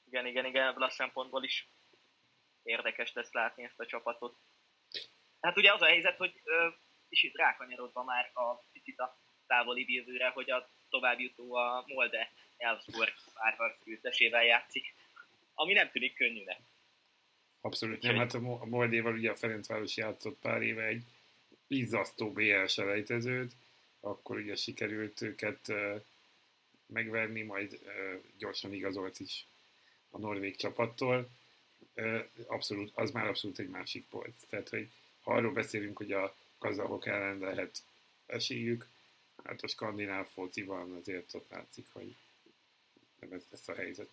[0.06, 1.68] Igen, igen, igen, ebből a szempontból is
[2.68, 4.38] érdekes lesz látni ezt a csapatot.
[5.40, 6.68] Hát ugye az a helyzet, hogy ö,
[7.10, 13.78] itt rákanyarodva már a picit a távoli jövőre, hogy a továbbjutó a Molde Elfsborg Árvar
[13.84, 14.96] győztesével játszik,
[15.54, 16.60] ami nem tűnik könnyűnek.
[17.62, 21.04] Abszolút nem, hát a Moldéval ugye a Ferencváros játszott pár éve egy
[21.68, 23.54] izzasztó BL selejtezőt,
[24.00, 25.74] akkor ugye sikerült őket
[26.86, 27.80] megverni, majd
[28.38, 29.46] gyorsan igazolt is
[30.10, 31.30] a norvég csapattól.
[32.48, 34.36] Abszolút, az már abszolút egy másik polc.
[34.50, 37.84] Tehát, hogy ha arról beszélünk, hogy a kazahok ellen lehet
[38.26, 38.88] esélyük,
[39.44, 42.16] Hát a skandináv fociban azért ott látszik, hogy
[43.20, 44.10] nem ez lesz a helyzet.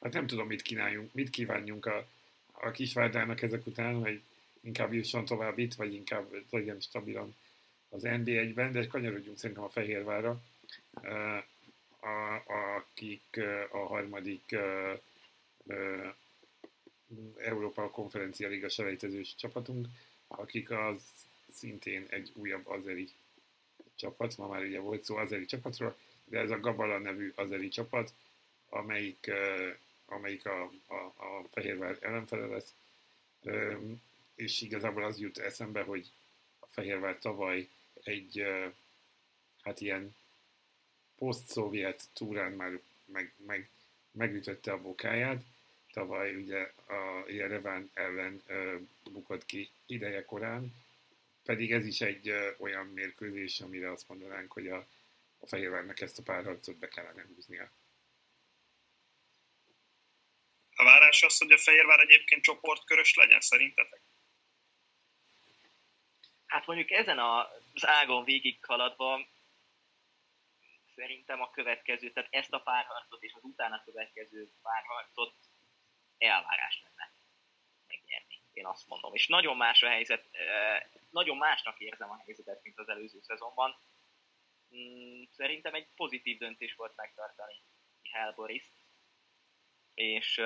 [0.00, 2.08] Hát nem tudom, mit kínáljunk, mit kívánjunk a,
[2.52, 4.22] a Kisvárdának ezek után, hogy
[4.60, 7.36] inkább jusson tovább itt, vagy inkább legyen stabilan
[7.88, 10.42] az NB1-ben, de kanyarodjunk szerintem a Fehérvára,
[12.04, 13.40] a, akik
[13.70, 14.56] a harmadik
[17.36, 19.86] Európa Konferencia Liga selejtezős csapatunk,
[20.26, 21.02] akik az
[21.52, 23.08] szintén egy újabb azeri
[23.94, 28.12] csapat, ma már ugye volt szó azeri csapatról, de ez a Gabala nevű azeri csapat,
[28.68, 29.30] amelyik,
[30.06, 32.74] amelyik a, a, a Fehérvár ellenfele lesz,
[34.34, 36.10] és igazából az jut eszembe, hogy
[36.58, 37.68] a Fehérvár tavaly
[38.02, 38.46] egy
[39.62, 40.14] hát ilyen
[41.18, 43.68] poszt-szovjet túrán már meg, meg,
[44.10, 45.42] megütötte a bokáját.
[45.92, 48.42] Tavaly ugye a Jereván ellen
[49.10, 50.74] bukott ki ideje korán,
[51.44, 54.86] pedig ez is egy olyan mérkőzés, amire azt mondanánk, hogy a,
[55.38, 57.70] a Fehérvárnak ezt a párharcot be kellene húznia.
[60.76, 64.00] A várás az, hogy a Fehérvár egyébként csoportkörös legyen, szerintetek?
[66.46, 69.26] Hát mondjuk ezen az ágon végig haladva
[70.94, 75.34] szerintem a következő, tehát ezt a párharcot és az utána következő párharcot
[76.18, 77.12] elvárás lenne
[77.86, 79.14] megnyerni, én azt mondom.
[79.14, 80.28] És nagyon más a helyzet,
[81.10, 83.76] nagyon másnak érzem a helyzetet, mint az előző szezonban.
[84.76, 87.62] Mm, szerintem egy pozitív döntés volt megtartani
[88.02, 88.64] Mihály Boris,
[89.94, 90.42] és,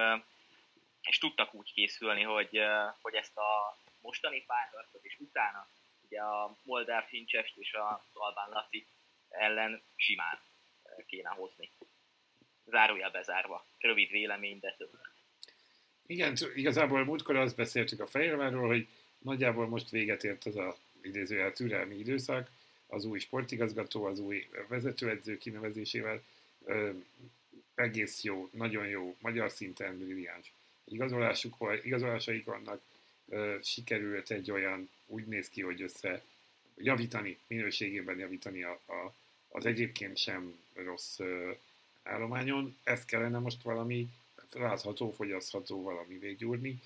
[1.03, 2.61] és tudtak úgy készülni, hogy,
[3.01, 5.69] hogy ezt a mostani párharcot és utána
[6.01, 8.87] ugye a Moldáv Hincsest és a Albán Laci
[9.29, 10.39] ellen simán
[11.07, 11.71] kéne hozni.
[12.65, 13.67] Zárója bezárva.
[13.79, 14.91] Rövid vélemény, de több.
[16.07, 21.53] Igen, igazából múltkor azt beszéltük a Fehérvárról, hogy nagyjából most véget ért az a idézőjel
[21.53, 22.51] türelmi időszak,
[22.87, 26.23] az új sportigazgató, az új vezetőedző kinevezésével
[26.65, 26.91] ö,
[27.75, 30.53] egész jó, nagyon jó, magyar szinten brilliáns
[30.85, 32.83] igazolásuk, igazolásaik vannak,
[33.29, 36.23] ö, sikerült egy olyan, úgy néz ki, hogy össze
[36.79, 39.15] javítani, minőségében javítani a, a,
[39.49, 41.51] az egyébként sem rossz ö,
[42.03, 42.77] állományon.
[42.85, 44.09] Ezt kellene most valami
[44.53, 46.81] látható, fogyasztható valami véggyúrni,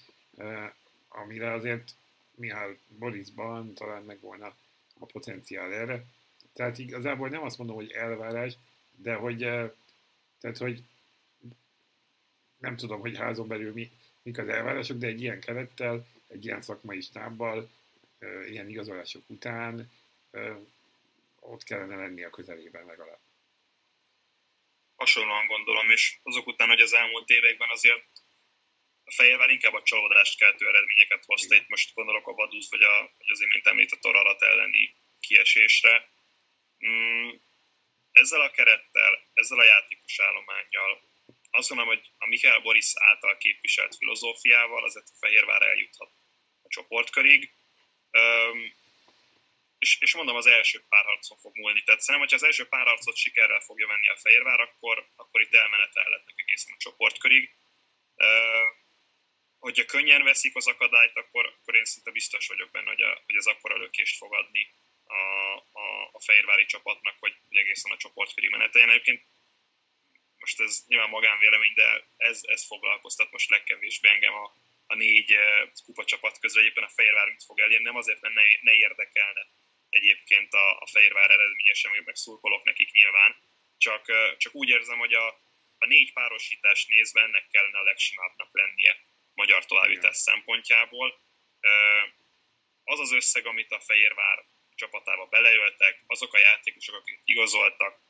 [1.09, 1.95] amire azért
[2.35, 4.55] Mihály Borisban talán megvolna
[4.99, 6.05] a potenciál erre.
[6.53, 8.55] Tehát igazából nem azt mondom, hogy elvárás,
[8.97, 9.39] de hogy,
[10.41, 10.83] tehát, hogy
[12.59, 13.91] nem tudom, hogy házon belül mi,
[14.23, 17.71] mik az elvárások, de egy ilyen kerettel, egy ilyen szakmai stábbal,
[18.49, 19.93] ilyen igazolások után
[21.41, 23.21] ott kellene lenni a közelében legalább
[25.03, 28.07] hasonlóan gondolom, és azok után, hogy az elmúlt években azért
[29.05, 31.55] a Fehérvár inkább a csalódást keltő eredményeket hozta.
[31.55, 36.11] Itt most gondolok a Vaduz, vagy, a, vagy az imént említett Ararat elleni kiesésre.
[36.87, 37.31] Mm,
[38.13, 41.11] ezzel a kerettel, ezzel a játékos állományjal,
[41.51, 46.11] azt gondolom, hogy a Mikael Boris által képviselt filozófiával azért a Fehérvár eljuthat
[46.63, 47.53] a csoportkörig
[49.79, 51.83] és, és mondom, az első párharcon fog múlni.
[51.83, 56.35] Tehát szerintem, hogyha az első párharcot sikerrel fogja venni a Fehérvár, akkor, akkor itt elmenetelhetnek
[56.37, 57.51] egészen a csoportkörig.
[58.17, 58.81] Uh,
[59.59, 63.37] hogyha könnyen veszik az akadályt, akkor, akkor én szinte biztos vagyok benne, hogy, a, hogy
[63.37, 68.51] ez akkora lökést fog adni a, a, a fehérvári csapatnak, hogy, hogy egészen a csoportkörig
[68.51, 68.91] meneteljen.
[68.91, 69.23] Egyébként
[70.39, 74.55] most ez nyilván magánvélemény, de ez, ez foglalkoztat most legkevésbé engem a,
[74.93, 75.37] a négy
[75.85, 79.47] kupacsapat közül, éppen a Fehérvár mit fog elérni, nem azért, mert ne, ne érdekelne
[79.89, 83.37] egyébként a, a Fehérvár eredményesen, meg szurkolok nekik nyilván,
[83.77, 84.05] csak,
[84.39, 85.27] csak úgy érzem, hogy a,
[85.79, 88.97] a négy párosítás nézve ennek kellene a legsimábbnak lennie
[89.35, 91.21] magyar továbbítás szempontjából.
[92.85, 98.01] Az az összeg, amit a Fehérvár csapatába beleöltek, azok a játékosok, akik igazoltak,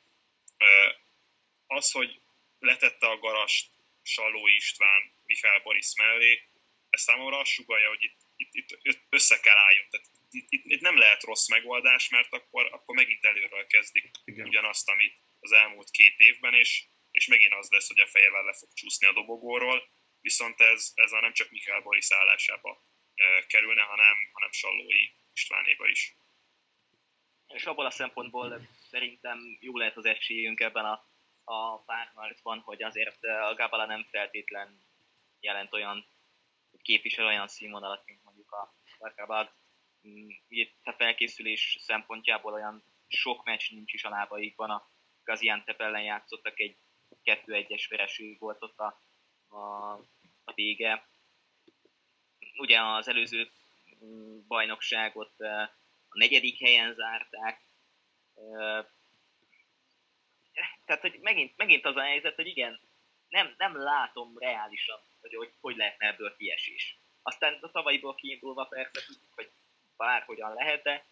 [1.67, 2.21] az, hogy
[2.59, 3.71] letette a garast
[4.01, 6.52] Saló István Mihály Boris mellé,
[6.93, 9.85] ez számomra azt sugalja, hogy itt, itt, itt össze kell álljon.
[9.89, 14.47] Tehát itt, itt, itt nem lehet rossz megoldás, mert akkor, akkor megint előről kezdik Igen.
[14.47, 18.53] ugyanazt, amit az elmúlt két évben, és, és megint az lesz, hogy a fejevel le
[18.53, 19.89] fog csúszni a dobogóról,
[20.21, 22.85] viszont ez, ez a nem csak Mikael Boris állásába
[23.15, 26.15] e, kerülne, hanem, hanem Sallói Istvánéba is.
[27.47, 31.07] És abból a szempontból szerintem jó lehet az esélyünk ebben a,
[31.43, 34.81] a párharcban, hogy azért a Gabala nem feltétlen
[35.39, 36.12] jelent olyan,
[36.83, 39.51] képvisel olyan színvonalat, mint mondjuk a Barkabag,
[40.83, 44.69] a felkészülés szempontjából olyan sok meccs nincs is a lábaikban.
[44.69, 44.91] A
[45.23, 46.77] Gaziantep ellen játszottak egy
[47.23, 48.99] 2-1-es vereség volt ott a,
[49.47, 49.91] a,
[50.43, 51.07] a vége.
[52.57, 53.51] Ugye az előző
[54.05, 57.61] mm, bajnokságot a negyedik helyen zárták.
[60.85, 62.79] Tehát, hogy megint, megint az a helyzet, hogy igen,
[63.27, 66.97] nem, nem látom reálisan, hogy hogy, hogy lehetne ebből kiesés.
[67.21, 69.51] Aztán a tavalyiból kiindulva persze tudjuk, hogy
[69.97, 71.05] bárhogyan lehet, de,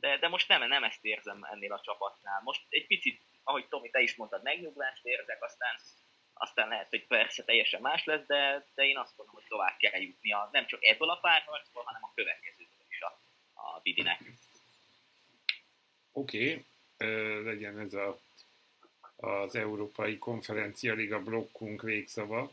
[0.00, 2.40] de, de most nem, nem ezt érzem ennél a csapatnál.
[2.44, 5.76] Most egy picit, ahogy Tomi, te is mondtad, megnyugvást érzek, aztán,
[6.32, 10.00] aztán lehet, hogy persze teljesen más lesz, de, de én azt mondom, hogy tovább kell
[10.00, 13.20] jutnia, nem csak ebből a párharcból, hanem a következőből is a,
[13.54, 14.20] a Bidinek.
[16.12, 16.66] Oké,
[16.96, 17.44] okay.
[17.44, 18.20] legyen ez a,
[19.16, 22.50] az Európai Konferencia Liga blokkunk végszava.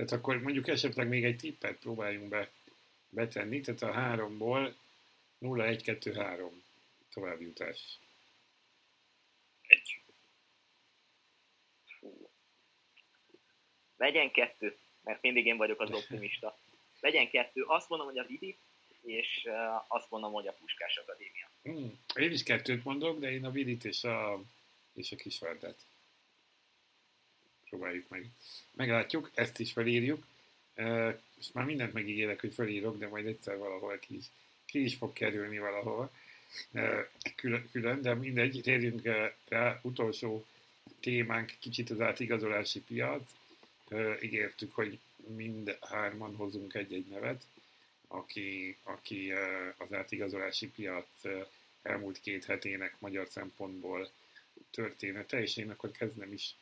[0.00, 2.50] Tehát akkor mondjuk esetleg még egy tippet próbáljunk be
[3.08, 4.74] betenni, tehát a háromból
[5.40, 6.50] 0-1-2-3
[7.12, 7.98] továbbjutás.
[9.66, 10.00] Egy.
[13.96, 16.58] Legyen kettő, mert mindig én vagyok az optimista.
[17.00, 17.62] Legyen kettő.
[17.62, 18.58] Azt mondom, hogy az Idi
[19.02, 19.48] és
[19.88, 21.50] azt mondom, hogy a Puskás Akadémia.
[21.62, 22.00] Hmm.
[22.14, 24.42] Én is kettőt mondok, de én a Vidit és a,
[24.92, 25.89] és a Kisvardet.
[27.70, 28.26] Próbáljuk meg.
[28.74, 30.26] Meglátjuk, ezt is felírjuk.
[31.38, 34.24] És már mindent megígérek, hogy felírok, de majd egyszer valahol ki is,
[34.64, 36.10] ki is fog kerülni valahol.
[37.34, 39.02] Külön, külön, de mindegy, térjünk
[39.48, 39.80] rá.
[39.82, 40.46] Utolsó
[41.00, 43.22] témánk kicsit az átigazolási piac.
[44.22, 47.44] Ígértük, hogy mind hárman hozunk egy-egy nevet
[48.12, 49.32] aki, aki
[49.76, 51.06] az átigazolási piac
[51.82, 54.10] elmúlt két hetének magyar szempontból
[54.70, 56.54] története, és én akkor kezdem is,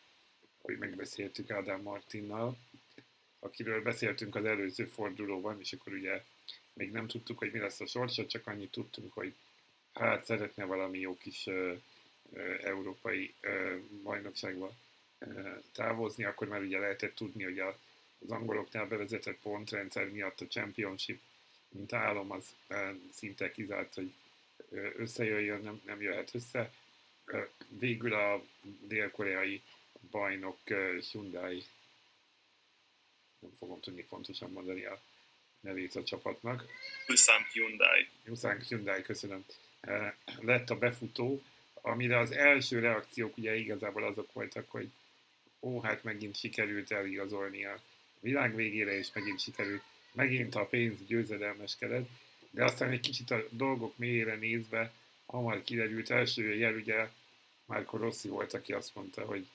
[0.63, 2.59] hogy megbeszéltük Ádám Martinnal,
[3.39, 6.25] akiről beszéltünk az előző fordulóban, és akkor ugye
[6.73, 9.35] még nem tudtuk, hogy mi lesz a sorsa, csak annyit tudtunk, hogy
[9.93, 11.75] hát szeretne valami jó kis ö,
[12.33, 14.73] ö, európai ö, bajnokságba
[15.19, 17.79] ö, távozni, akkor már ugye lehetett tudni, hogy a,
[18.19, 21.21] az angoloknál bevezetett pontrendszer miatt a championship
[21.69, 22.55] mint álom, az
[23.13, 24.13] szinte kizárt, hogy
[24.97, 26.73] összejöjjön, nem, nem jöhet össze.
[27.69, 28.45] Végül a
[28.81, 29.63] dél-koreai
[30.11, 30.59] bajnok
[31.11, 31.65] Hyundai,
[33.39, 35.01] nem fogom tudni pontosan mondani a
[35.61, 36.65] nevét a csapatnak.
[37.09, 38.09] Ulsan Hyundai.
[38.27, 39.45] Ulsan Hyundai, köszönöm.
[40.41, 41.43] Lett a befutó,
[41.75, 44.91] amire az első reakciók ugye igazából azok voltak, hogy
[45.61, 47.81] ó, hát megint sikerült eligazolni a
[48.21, 49.83] világ végére, és megint sikerült
[50.13, 52.09] megint a pénz győzedelmeskedett,
[52.51, 54.93] de aztán egy kicsit a dolgok mélyére nézve
[55.27, 57.09] hamar kiderült első jel, ugye
[57.65, 59.47] Márko Rossi volt, aki azt mondta, hogy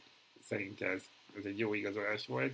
[0.47, 1.03] szerinte ez,
[1.37, 2.53] ez egy jó igazolás volt,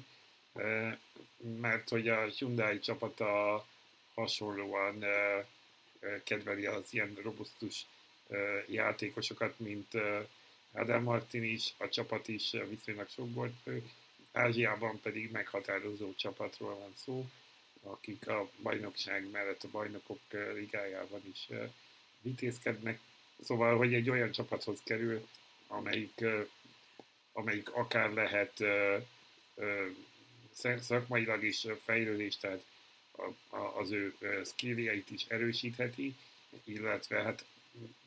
[1.60, 3.66] mert hogy a Hyundai csapata
[4.14, 5.04] hasonlóan
[6.24, 7.86] kedveli az ilyen robusztus
[8.68, 9.94] játékosokat, mint
[10.72, 13.54] Adam Martin is, a csapat is viszonylag sok volt
[14.32, 17.30] Ázsiában pedig meghatározó csapatról van szó,
[17.84, 20.20] akik a bajnokság mellett a bajnokok
[20.54, 21.48] ligájában is
[22.22, 23.00] vitézkednek.
[23.44, 25.28] Szóval, hogy egy olyan csapathoz kerül,
[25.68, 26.26] amelyik,
[27.34, 28.64] amelyik akár lehet
[30.80, 32.64] szakmailag is fejlődés, tehát
[33.74, 34.16] az ő
[34.46, 36.16] skilljeit is erősítheti,
[36.64, 37.46] illetve hát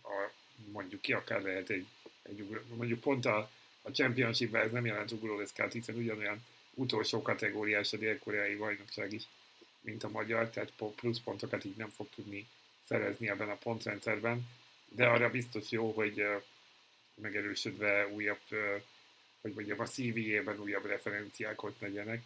[0.02, 0.30] a,
[0.72, 1.86] mondjuk ki akár lehet egy,
[2.22, 3.50] egy mondjuk pont a,
[3.82, 6.44] a championship ez nem jelent ugróleszkát, hiszen ugyanolyan
[6.74, 9.22] utolsó kategóriás a dél-koreai bajnokság is,
[9.80, 12.46] mint a magyar, tehát pluszpontokat így nem fog tudni
[12.88, 14.48] szerezni ebben a pontrendszerben,
[14.88, 16.26] de arra biztos jó, hogy
[17.14, 18.40] megerősödve újabb,
[19.42, 22.22] hogy mondjam, a CV-ében újabb referenciák ott legyenek.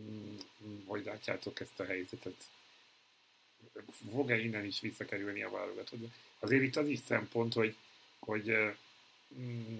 [0.00, 0.36] Mm,
[0.86, 2.44] hogy látjátok ezt a helyzetet?
[4.10, 6.00] Fog-e innen is visszakerülni a válogatott?
[6.38, 7.76] Azért itt az is szempont, hogy,
[8.18, 8.56] hogy
[9.38, 9.78] mm,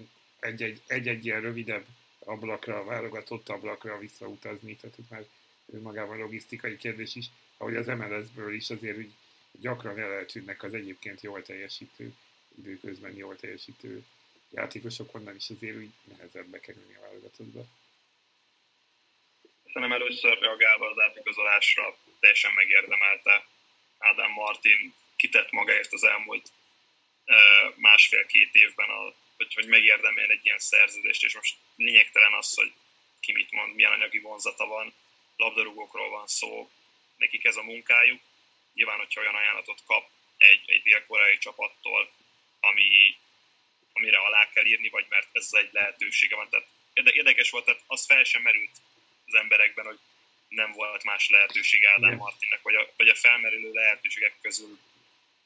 [0.87, 1.85] egy-egy ilyen rövidebb
[2.19, 5.25] ablakra, válogatott ablakra visszautazni, tehát itt már
[5.65, 7.25] önmagában logisztikai kérdés is,
[7.57, 9.13] ahogy az MLS-ből is azért úgy
[9.51, 12.13] gyakran eltűnnek az egyébként jól teljesítő,
[12.57, 14.03] időközben jól teljesítő
[14.51, 17.65] játékosok, onnan is azért úgy nehezebb bekerülni a válogatottba.
[19.65, 23.45] Szerintem először reagálva az átigazolásra teljesen megérdemelte
[23.97, 26.51] Ádám Martin, kitett magáért az elmúlt
[27.75, 32.73] másfél-két évben, a, hogy, hogy megérdemeljen egy ilyen szerződést, és most lényegtelen az, hogy
[33.19, 34.93] ki mit mond, milyen anyagi vonzata van,
[35.37, 36.71] labdarúgókról van szó,
[37.17, 38.21] nekik ez a munkájuk.
[38.73, 42.11] Nyilván, hogyha olyan ajánlatot kap egy, egy dél-koreai csapattól,
[42.59, 43.17] ami,
[43.97, 46.49] amire alá kell írni, vagy mert ez egy lehetősége van.
[46.49, 48.71] Tehát érdekes volt, tehát az fel sem merült
[49.25, 49.99] az emberekben, hogy
[50.47, 52.17] nem volt más lehetőség Ádám yeah.
[52.17, 54.79] Martinnek, vagy a, vagy a felmerülő lehetőségek közül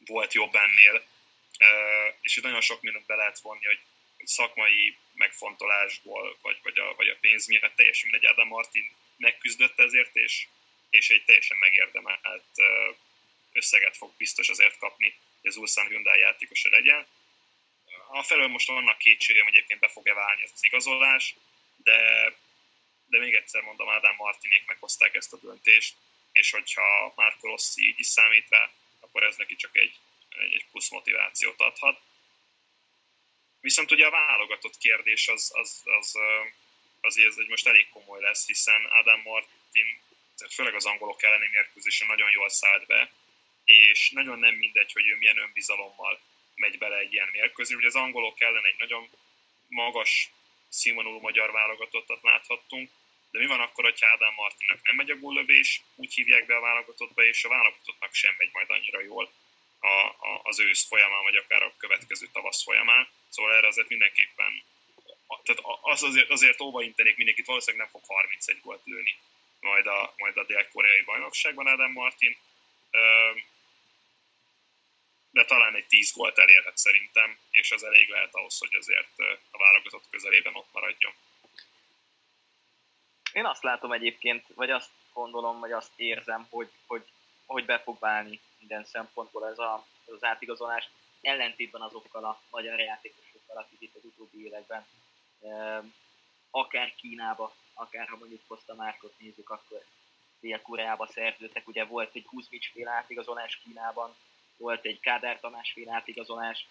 [0.06, 1.04] volt jobb ennél.
[1.60, 3.80] Uh, és itt nagyon sok mindent be lehet vonni, hogy
[4.24, 8.30] szakmai megfontolásból, vagy, vagy, a, vagy a pénz miatt teljesen mindegy.
[8.30, 10.48] Ádám Martin megküzdött ezért, és,
[10.90, 12.46] és egy teljesen megérdemelt
[13.52, 17.08] összeget fog biztos azért kapni, hogy az Ulsan Hyundai játékosa legyen.
[18.24, 21.36] Felől most vannak kétségem, egyébként be fog-e válni ez az igazolás,
[21.76, 22.00] de,
[23.06, 25.96] de még egyszer mondom, Ádám Martinék meghozták ezt a döntést,
[26.32, 29.96] és hogyha Marco Rossi így is számít rá, akkor ez neki csak egy,
[30.30, 32.02] egy plusz motivációt adhat.
[33.60, 36.16] Viszont ugye a válogatott kérdés az, az, az,
[37.02, 40.02] azért ez egy most elég komoly lesz, hiszen Adam Martin,
[40.50, 43.12] főleg az angolok elleni mérkőzésen nagyon jól szállt be,
[43.66, 46.22] és nagyon nem mindegy, hogy ő milyen önbizalommal
[46.62, 47.76] megy bele egy ilyen mérkőzés.
[47.76, 49.10] Ugye az angolok ellen egy nagyon
[49.68, 50.32] magas
[50.70, 52.90] színvonalú magyar válogatottat láthattunk,
[53.32, 56.66] de mi van akkor, hogyha Ádám Martinnak nem megy a góllövés, úgy hívják be a
[56.70, 59.32] válogatottba, és a válogatottnak sem megy majd annyira jól
[59.80, 59.88] a,
[60.28, 63.08] a, az ősz folyamán, vagy akár a következő tavasz folyamán.
[63.30, 64.64] Szóval erre azért mindenképpen
[65.44, 69.16] tehát az azért, azért óva intenék mindenkit, valószínűleg nem fog 31 gólt lőni
[69.62, 72.38] majd a, majd a dél-koreai bajnokságban Adam Martin.
[75.32, 79.20] De talán egy 10 gólt elérhet szerintem, és az elég lehet ahhoz, hogy azért
[79.52, 81.14] a válogatott közelében ott maradjon.
[83.34, 87.06] Én azt látom egyébként, vagy azt gondolom, vagy azt érzem, hogy, hogy,
[87.46, 90.90] hogy be fog válni minden szempontból ez, a, ez az átigazolás,
[91.22, 94.86] ellentétben azokkal a magyar játékosokkal, akik itt az utóbbi években
[96.52, 99.84] akár Kínába, akár ha mondjuk Costa Márkot nézzük, akkor
[100.40, 104.16] Dél-Koreába szerződtek, ugye volt egy Kuzmics féle átigazolás Kínában,
[104.62, 106.68] volt egy Kádár Tamás féle átigazolás.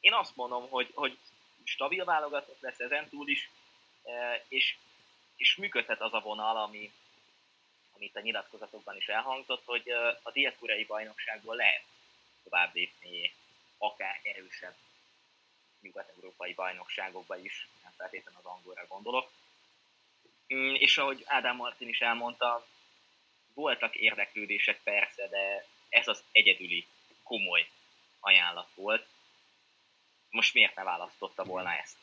[0.00, 1.18] Én azt mondom, hogy, hogy
[1.64, 3.50] stabil válogatott lesz ezen túl is,
[4.48, 4.76] és,
[5.36, 6.92] és működhet az a vonal, ami,
[7.92, 9.90] amit a nyilatkozatokban is elhangzott, hogy
[10.22, 11.84] a dél-koreai bajnokságból lehet
[12.44, 13.34] tovább lépni
[13.78, 14.74] akár erősebb
[15.80, 19.30] nyugat-európai bajnokságokba is, nem feltétlenül az angolra gondolok.
[20.54, 22.66] Mm, és ahogy Ádám Martin is elmondta,
[23.56, 26.86] voltak érdeklődések persze, de ez az egyedüli
[27.22, 27.68] komoly
[28.20, 29.06] ajánlat volt.
[30.30, 31.96] Most miért ne választotta volna ezt?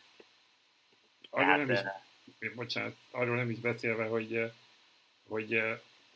[1.30, 1.93] Arról Tehát, nem
[2.39, 4.51] is, bocsánat, arról nem is beszélve, hogy,
[5.28, 5.62] hogy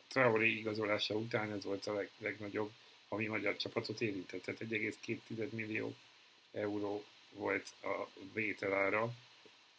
[0.07, 2.71] Traoré igazolása után ez volt a leg, legnagyobb,
[3.07, 4.41] ami magyar csapatot érintett.
[4.41, 5.95] Tehát 1,2 millió
[6.51, 9.11] euró volt a vételára,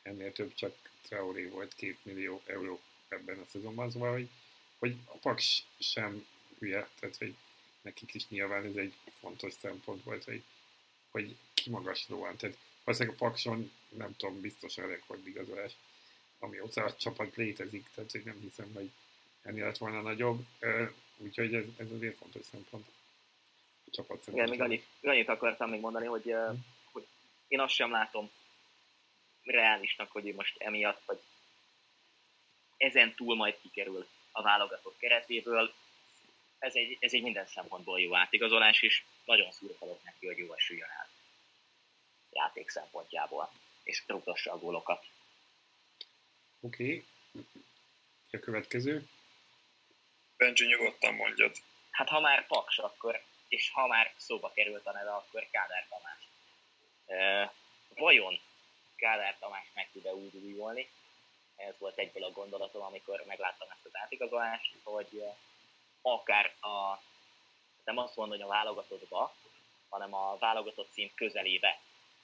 [0.03, 4.29] ennél több csak Traoré volt 2 millió euró ebben a szezonban, szóval, hogy,
[4.79, 6.27] hogy a Paks sem
[6.59, 7.35] hülye, tehát hogy
[7.81, 10.43] nekik is nyilván ez egy fontos szempont volt, hogy,
[11.11, 15.73] hogy kimagaslóan, tehát valószínűleg a Pakson nem tudom, biztos a rekordigazolás,
[16.39, 18.91] amióta a csapat létezik, tehát hogy nem hiszem, hogy
[19.43, 20.47] ennél lett volna nagyobb,
[21.17, 22.87] úgyhogy ez, ez azért fontos szempont.
[23.87, 26.55] A csapat Igen, még annyit, annyit akartam még mondani, hogy, hm.
[26.93, 27.07] hogy
[27.49, 28.31] én azt sem látom
[29.43, 31.21] reálisnak, hogy ő most emiatt, vagy
[32.77, 34.07] ezen túl majd kikerül
[34.39, 35.75] a válogatott keretéből.
[36.59, 40.89] Ez egy, ez egy minden szempontból jó átigazolás, és nagyon szurkolok neki, hogy jó esüljön
[40.89, 41.09] el
[42.31, 43.51] játék szempontjából,
[43.83, 45.07] és rúgtassa a gólokat.
[46.61, 47.05] Oké.
[47.33, 47.47] Okay.
[48.31, 49.09] A következő.
[50.37, 51.57] Benji, nyugodtan mondjad.
[51.91, 56.29] Hát ha már Paks, akkor, és ha már szóba került a neve, akkor Kádár Tamás.
[57.07, 57.53] E,
[57.95, 58.41] vajon
[58.97, 60.89] Kádár Tamás meg tud-e úgy újulni?
[61.59, 65.25] Ez volt egyből a gondolatom, amikor megláttam ezt az átigazolást, hogy
[66.03, 67.03] akár a,
[67.85, 69.35] nem azt mondom, hogy a válogatottba,
[69.89, 71.81] hanem a válogatott szint közelébe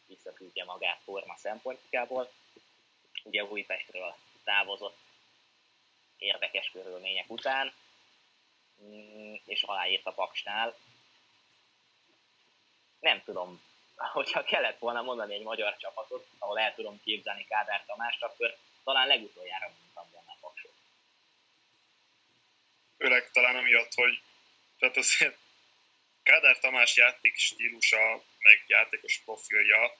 [0.06, 2.30] visszaküldje magát forma szempontjából.
[3.24, 4.14] Ugye Újpestről
[4.44, 4.98] távozott
[6.18, 7.72] érdekes körülmények után,
[8.82, 10.76] mm, és aláírt a Paksnál.
[13.00, 13.62] Nem tudom,
[13.96, 19.06] hogyha kellett volna mondani egy magyar csapatot, ahol el tudom képzelni Kádár Tamást, akkor talán
[19.06, 20.74] legutoljára mondtam volna Paksot.
[22.98, 24.22] Főleg talán amiatt, hogy
[24.78, 25.36] tehát azért
[26.22, 29.96] Kádár Tamás játék stílusa, meg játékos profilja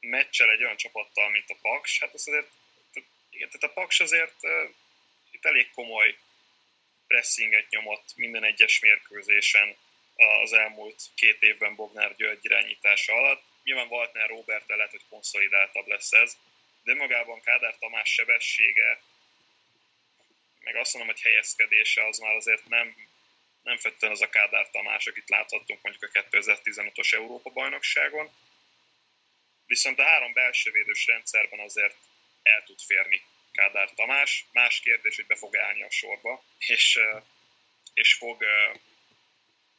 [0.00, 2.50] meccsel egy olyan csapattal, mint a Paks, hát az azért,
[3.30, 4.36] igen, tehát a Paks azért
[5.30, 6.18] itt elég komoly
[7.06, 9.76] pressinget nyomott minden egyes mérkőzésen
[10.42, 13.42] az elmúlt két évben Bognár György irányítása alatt.
[13.62, 16.36] Nyilván Waltner Robert lehet, hogy konszolidáltabb lesz ez,
[16.86, 19.00] de magában Kádár Tamás sebessége,
[20.60, 22.96] meg azt mondom, hogy helyezkedése az már azért nem,
[23.62, 28.30] nem fetten az a Kádár Tamás, akit láthattunk mondjuk a 2015-os Európa-bajnokságon.
[29.66, 31.96] Viszont a három belső védős rendszerben azért
[32.42, 34.46] el tud férni Kádár Tamás.
[34.52, 36.98] Más kérdés, hogy be fog állni a sorba, és,
[37.94, 38.44] és fog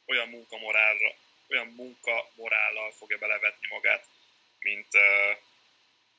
[0.06, 1.14] olyan munkamorálra,
[1.48, 4.06] olyan munkamorállal fogja belevetni magát,
[4.58, 4.88] mint,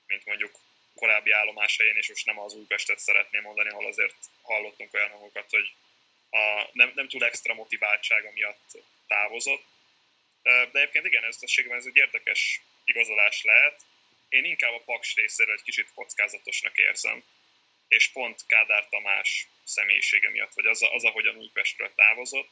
[0.05, 4.93] mint mondjuk korábbi állomás helyén, és most nem az Újpestet szeretném mondani, ahol azért hallottunk
[4.93, 5.73] olyan hangokat, hogy
[6.29, 9.65] a, nem, nem túl extra motiváltsága miatt távozott.
[10.41, 13.81] De egyébként igen, összességében ez egy érdekes igazolás lehet.
[14.29, 17.23] Én inkább a Paks részéről egy kicsit kockázatosnak érzem,
[17.87, 22.49] és pont Kádár Tamás személyisége miatt, vagy az, az ahogyan Újpestről távozott,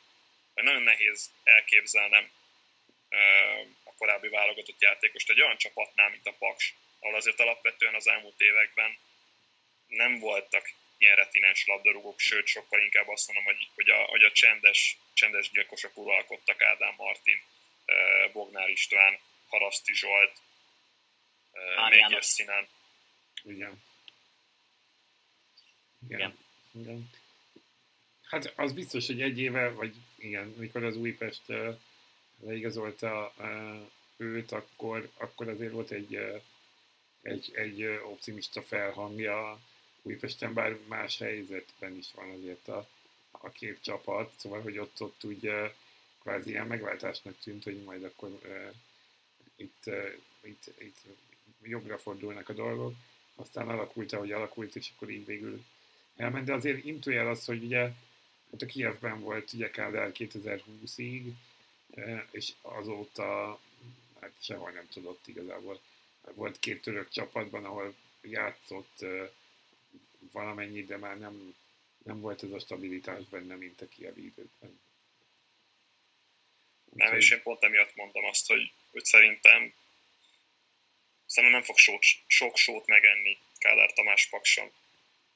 [0.53, 2.31] nagyon nehéz elképzelnem
[3.83, 8.41] a korábbi válogatott játékost egy olyan csapatnál, mint a Paks, ahol azért alapvetően az elmúlt
[8.41, 8.97] években
[9.87, 14.31] nem voltak ilyen retinens labdarúgók, sőt, sokkal inkább azt mondom, hogy, hogy, a, hogy a
[14.31, 17.41] csendes, csendes gyilkosok uralkodtak Ádám Martin,
[18.31, 20.41] Bognár István, Haraszti Zsolt,
[21.89, 22.67] Mégyes Színán.
[23.43, 23.83] Igen.
[26.09, 26.37] Igen.
[26.71, 27.09] Igen.
[28.23, 31.41] Hát az biztos, hogy egy éve, vagy igen, mikor az Újpest
[32.43, 33.33] leigazolta
[34.17, 36.41] őt, akkor, akkor azért volt egy,
[37.27, 39.59] egy, egy optimista felhangja
[40.01, 42.87] Újpesten, bár más helyzetben is van azért a,
[43.31, 45.51] a két csapat, szóval, hogy ott, ott úgy
[46.21, 48.73] kvázi ilyen megváltásnak tűnt, hogy majd akkor uh,
[49.55, 50.97] itt, uh, itt, itt
[51.61, 52.95] jobbra fordulnak a dolgok,
[53.35, 55.63] aztán alakult, ahogy alakult, és akkor így végül
[56.15, 57.79] elment, de azért intujel az, hogy ugye
[58.51, 61.31] hát a Kievben volt ugye Kádár 2020-ig,
[62.31, 63.59] és azóta
[64.19, 65.79] hát sehol nem tudott igazából.
[66.33, 69.05] Volt két török csapatban, ahol játszott
[70.31, 71.55] valamennyit, de már nem,
[72.03, 74.79] nem volt ez a stabilitás benne, mint a Kievi időkben.
[76.93, 79.73] Nem, és én pont emiatt mondom azt, hogy, hogy szerintem
[81.25, 84.71] szerintem nem fog sok, sok sót megenni Kádár Tamás Pakson.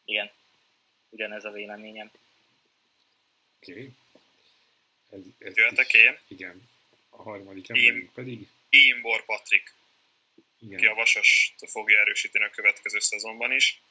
[0.06, 0.32] Igen,
[1.10, 2.12] ugyanez a véleményem.
[3.58, 3.72] Oké.
[3.72, 3.94] Okay.
[5.10, 6.20] Ez, ez Jöhetek én?
[6.28, 6.70] Igen.
[7.10, 8.48] A harmadik emberünk pedig?
[8.70, 9.74] Imbor Patrik,
[10.62, 10.78] igen.
[10.78, 13.82] aki a Vasas fogja erősíteni a következő szezonban is.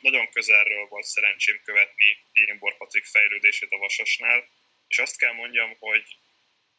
[0.00, 4.48] Nagyon közelről volt szerencsém követni Imbor Patrik fejlődését a Vasasnál,
[4.88, 6.16] és azt kell mondjam, hogy,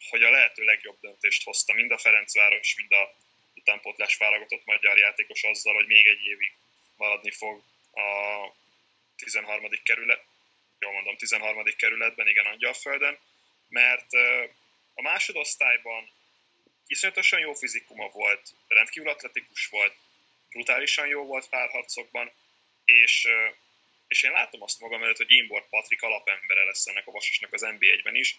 [0.09, 3.15] hogy a lehető legjobb döntést hozta mind a Ferencváros, mind a
[3.55, 6.53] utánpótlás válogatott magyar játékos azzal, hogy még egy évig
[6.95, 8.55] maradni fog a
[9.15, 9.69] 13.
[9.83, 10.25] kerület,
[10.79, 11.63] jól mondom, 13.
[11.77, 13.19] kerületben, igen, Angyalföldön,
[13.67, 14.13] mert
[14.93, 16.11] a másodosztályban
[16.87, 19.95] iszonyatosan jó fizikuma volt, rendkívül atletikus volt,
[20.49, 22.31] brutálisan jó volt párharcokban,
[22.85, 23.27] és,
[24.07, 27.61] és én látom azt magam előtt, hogy Imbor Patrik alapembere lesz ennek a Vasasnak az
[27.65, 28.37] NB1-ben is.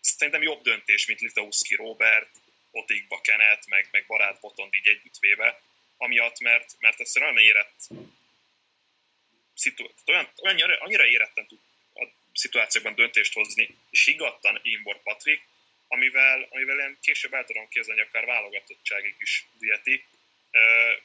[0.00, 2.30] Szerintem jobb döntés, mint Litauszki Robert,
[2.70, 5.62] Otikba Kenet, meg, meg Barát Botond így együttvéve,
[5.96, 7.88] amiatt, mert, mert egyszerűen olyan érett
[9.54, 11.58] szitu- olyan, olyan, annyira éretten tud
[11.94, 15.42] a szituációkban döntést hozni, és higgadtan Imbor Patrik,
[15.90, 20.04] amivel, amivel én később el tudom képzelni, akár válogatottságig is viheti.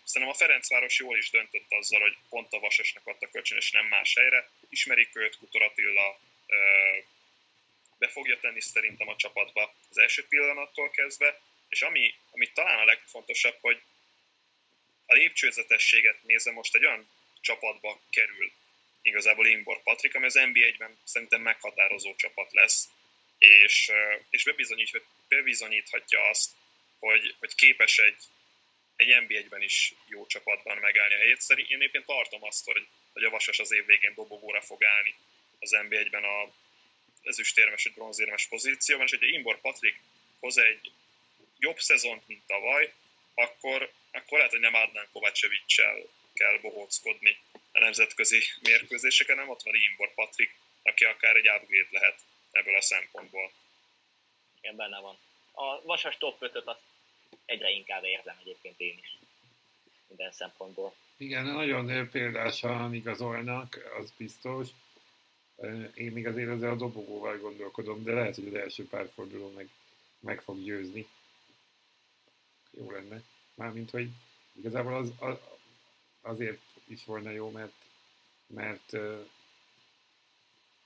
[0.04, 3.86] Szerintem a Ferencváros jól is döntött azzal, hogy pont a Vasasnak adta kölcsön, és nem
[3.86, 4.50] más helyre.
[4.70, 6.20] Ismerik őt, Kutor Attila
[7.98, 12.86] be fogja tenni szerintem a csapatba az első pillanattól kezdve, és ami, ami talán a
[12.86, 13.82] legfontosabb, hogy
[15.06, 17.10] a lépcsőzetességet nézve most egy olyan
[17.42, 18.52] csapatba kerül
[19.02, 22.88] igazából Imbor Patrik, ami az NBA-ben szerintem meghatározó csapat lesz,
[23.38, 23.92] és,
[24.30, 26.52] és bebizonyít, bebizonyíthatja azt,
[27.00, 28.24] hogy, hogy képes egy,
[28.96, 31.42] egy NBA-ben is jó csapatban megállni a helyét.
[31.42, 35.16] Szerint én éppen tartom azt, hogy, hogy a Vasas az év végén dobogóra fog állni
[35.60, 36.54] az NBA-ben a
[37.24, 40.00] ezüstérmes vagy bronzérmes pozícióban, és hogyha Imbor Patrik
[40.40, 40.92] hoz egy
[41.60, 42.94] jobb szezont, mint tavaly,
[43.34, 45.76] akkor, akkor lehet, hogy nem Adnán kovácsevics
[46.34, 47.38] kell bohóckodni
[47.72, 52.20] a nemzetközi mérkőzéseken, nem ott van Imbor Patrik, aki akár egy upgrade lehet
[52.56, 53.52] ebből a szempontból.
[54.62, 55.18] Igen, benne van.
[55.52, 56.80] A Vasas top 5 azt
[57.46, 59.18] egyre inkább érzem egyébként én is.
[60.08, 60.94] Minden szempontból.
[61.18, 64.68] Igen, nagyon példásan igazolnak, az biztos.
[65.94, 69.70] Én még azért ezzel a dobogóval gondolkodom, de lehet, hogy az első pár forduló meg,
[70.20, 71.08] meg fog győzni.
[72.72, 73.22] Jó lenne.
[73.56, 74.10] Mármint, hogy
[74.52, 75.38] igazából az, az,
[76.22, 77.74] azért is volna jó, mert,
[78.48, 78.98] mert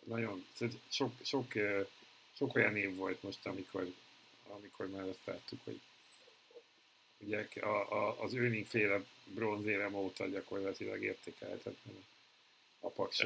[0.05, 0.45] nagyon,
[0.89, 1.53] sok, sok,
[2.35, 3.93] sok olyan év volt most, amikor,
[4.47, 5.79] amikor már azt láttuk, hogy
[7.17, 12.05] ugye a, a, az őning féle bronzérem óta gyakorlatilag értékelhetetlen
[12.79, 13.25] a paks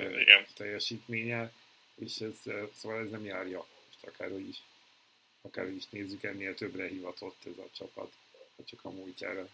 [0.54, 1.52] teljesítménye,
[1.96, 2.36] és ez,
[2.76, 4.62] szóval ez nem járja, most akárhogy is,
[5.42, 8.14] akárhogy is nézzük, ennél többre hivatott ez a csapat,
[8.56, 9.48] ha csak a múltjára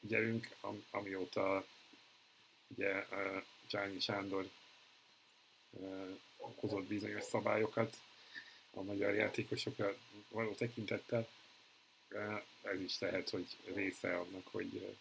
[0.00, 1.66] gyerünk, am, amióta
[2.66, 3.06] ugye
[3.66, 4.48] Csányi Sándor
[6.36, 7.96] hozott bizonyos szabályokat
[8.70, 9.96] a magyar játékosokra
[10.28, 11.28] való tekintettel.
[12.62, 14.96] Ez is lehet, hogy része annak, hogy,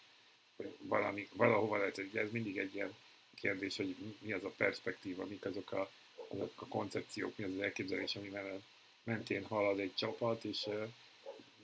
[0.55, 2.95] hogy valami, valahova lehet, hogy ez mindig egy ilyen
[3.35, 5.91] kérdés, hogy mi az a perspektíva, mik azok a,
[6.27, 8.61] azok a koncepciók, mi az az elképzelés, amivel
[9.03, 10.69] mentén halad egy csapat, és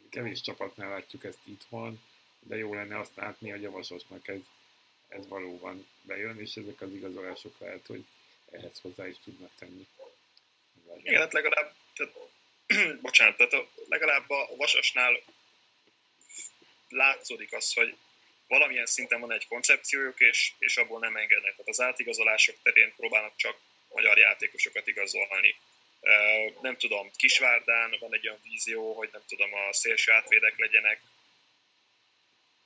[0.09, 2.01] kevés csapatnál látjuk ezt itthon,
[2.39, 4.39] de jó lenne azt látni, hogy a Vasosnak ez,
[5.07, 8.05] ez valóban bejön, és ezek az igazolások lehet, hogy
[8.53, 9.87] ehhez hozzá is tudnak tenni.
[10.97, 12.13] Igen, hát legalább, tehát,
[13.01, 15.21] bocsánat, tehát legalább a Vasasnál
[16.89, 17.97] látszódik az, hogy
[18.47, 21.51] valamilyen szinten van egy koncepciójuk, és, és abból nem engednek.
[21.51, 23.57] Tehát az átigazolások terén próbálnak csak
[23.89, 25.55] magyar játékosokat igazolni.
[26.61, 31.01] Nem tudom, Kisvárdán van egy olyan vízió, hogy nem tudom, a szélső átvédek legyenek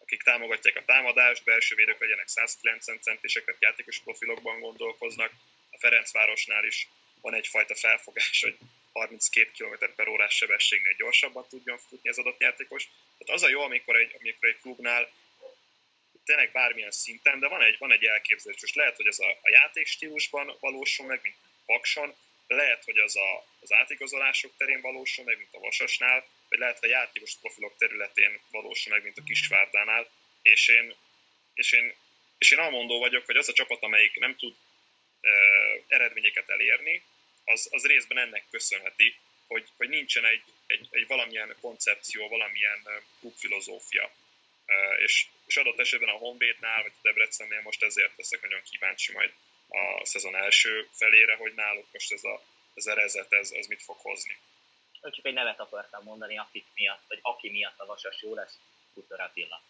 [0.07, 5.31] akik támogatják a támadást, belső védők legyenek 190 centiseket, játékos profilokban gondolkoznak.
[5.77, 6.87] A Ferencvárosnál is
[7.21, 8.57] van egyfajta felfogás, hogy
[8.91, 12.87] 32 km per órás sebességnél gyorsabban tudjon futni az adott játékos.
[13.17, 15.11] Tehát az a jó, amikor egy, amikor egy klubnál
[16.25, 19.49] tényleg bármilyen szinten, de van egy, van egy elképzelés, és lehet, hogy ez a, a
[19.49, 21.35] játékstílusban valósul meg, mint
[21.65, 22.15] Pakson,
[22.47, 26.89] lehet, hogy az a, az átigazolások terén valósul meg, mint a Vasasnál, vagy lehet, hogy
[26.89, 30.09] a játékos profilok területén valósul meg, mint a Kisvárdánál,
[30.41, 30.95] és én,
[31.53, 31.93] és én,
[32.37, 34.55] és én amondó vagyok, hogy az a csapat, amelyik nem tud
[35.87, 37.03] eredményeket elérni,
[37.45, 39.15] az, az részben ennek köszönheti,
[39.47, 42.87] hogy, hogy nincsen egy, egy, egy valamilyen koncepció, valamilyen
[43.19, 44.11] klubfilozófia.
[44.99, 49.33] És, és adott esetben a Honvédnál, vagy a Debrecennél most ezért leszek nagyon kíváncsi majd
[49.67, 52.41] a szezon első felére, hogy náluk most ez a,
[52.73, 54.37] ez a rezet, ez, ez mit fog hozni.
[55.01, 58.59] Csak egy nevet akartam mondani, akik miatt, vagy aki miatt a Vasas jó lesz,
[58.93, 59.61] Kutor Attila.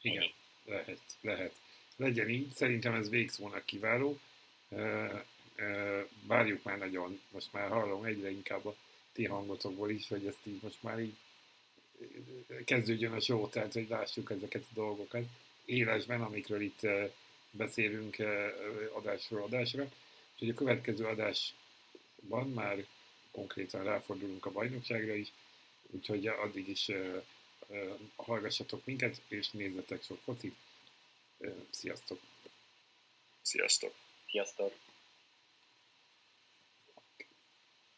[0.00, 0.34] Igen, Ennyi.
[0.64, 1.54] lehet, lehet.
[1.96, 4.20] Legyen így, szerintem ez végszónak kiváló.
[6.26, 8.76] Várjuk már nagyon, most már hallom egyre inkább a
[9.12, 11.16] ti hangotokból is, hogy ezt így most már így
[12.64, 15.24] kezdődjön a show, tehát hogy lássuk ezeket a dolgokat
[15.64, 16.80] élesben, amikről itt
[17.50, 18.16] beszélünk
[18.92, 19.88] adásról adásra.
[20.32, 22.86] Úgyhogy a következő adásban már
[23.30, 25.32] konkrétan ráfordulunk a bajnokságra is,
[25.90, 26.90] úgyhogy addig is
[28.16, 30.54] hallgassatok minket, és nézzetek sok focit.
[31.70, 32.20] Sziasztok!
[33.42, 34.03] Sziasztok!
[34.34, 34.72] Sziasztok!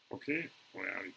[0.07, 1.15] Oké, okay, olyan itt.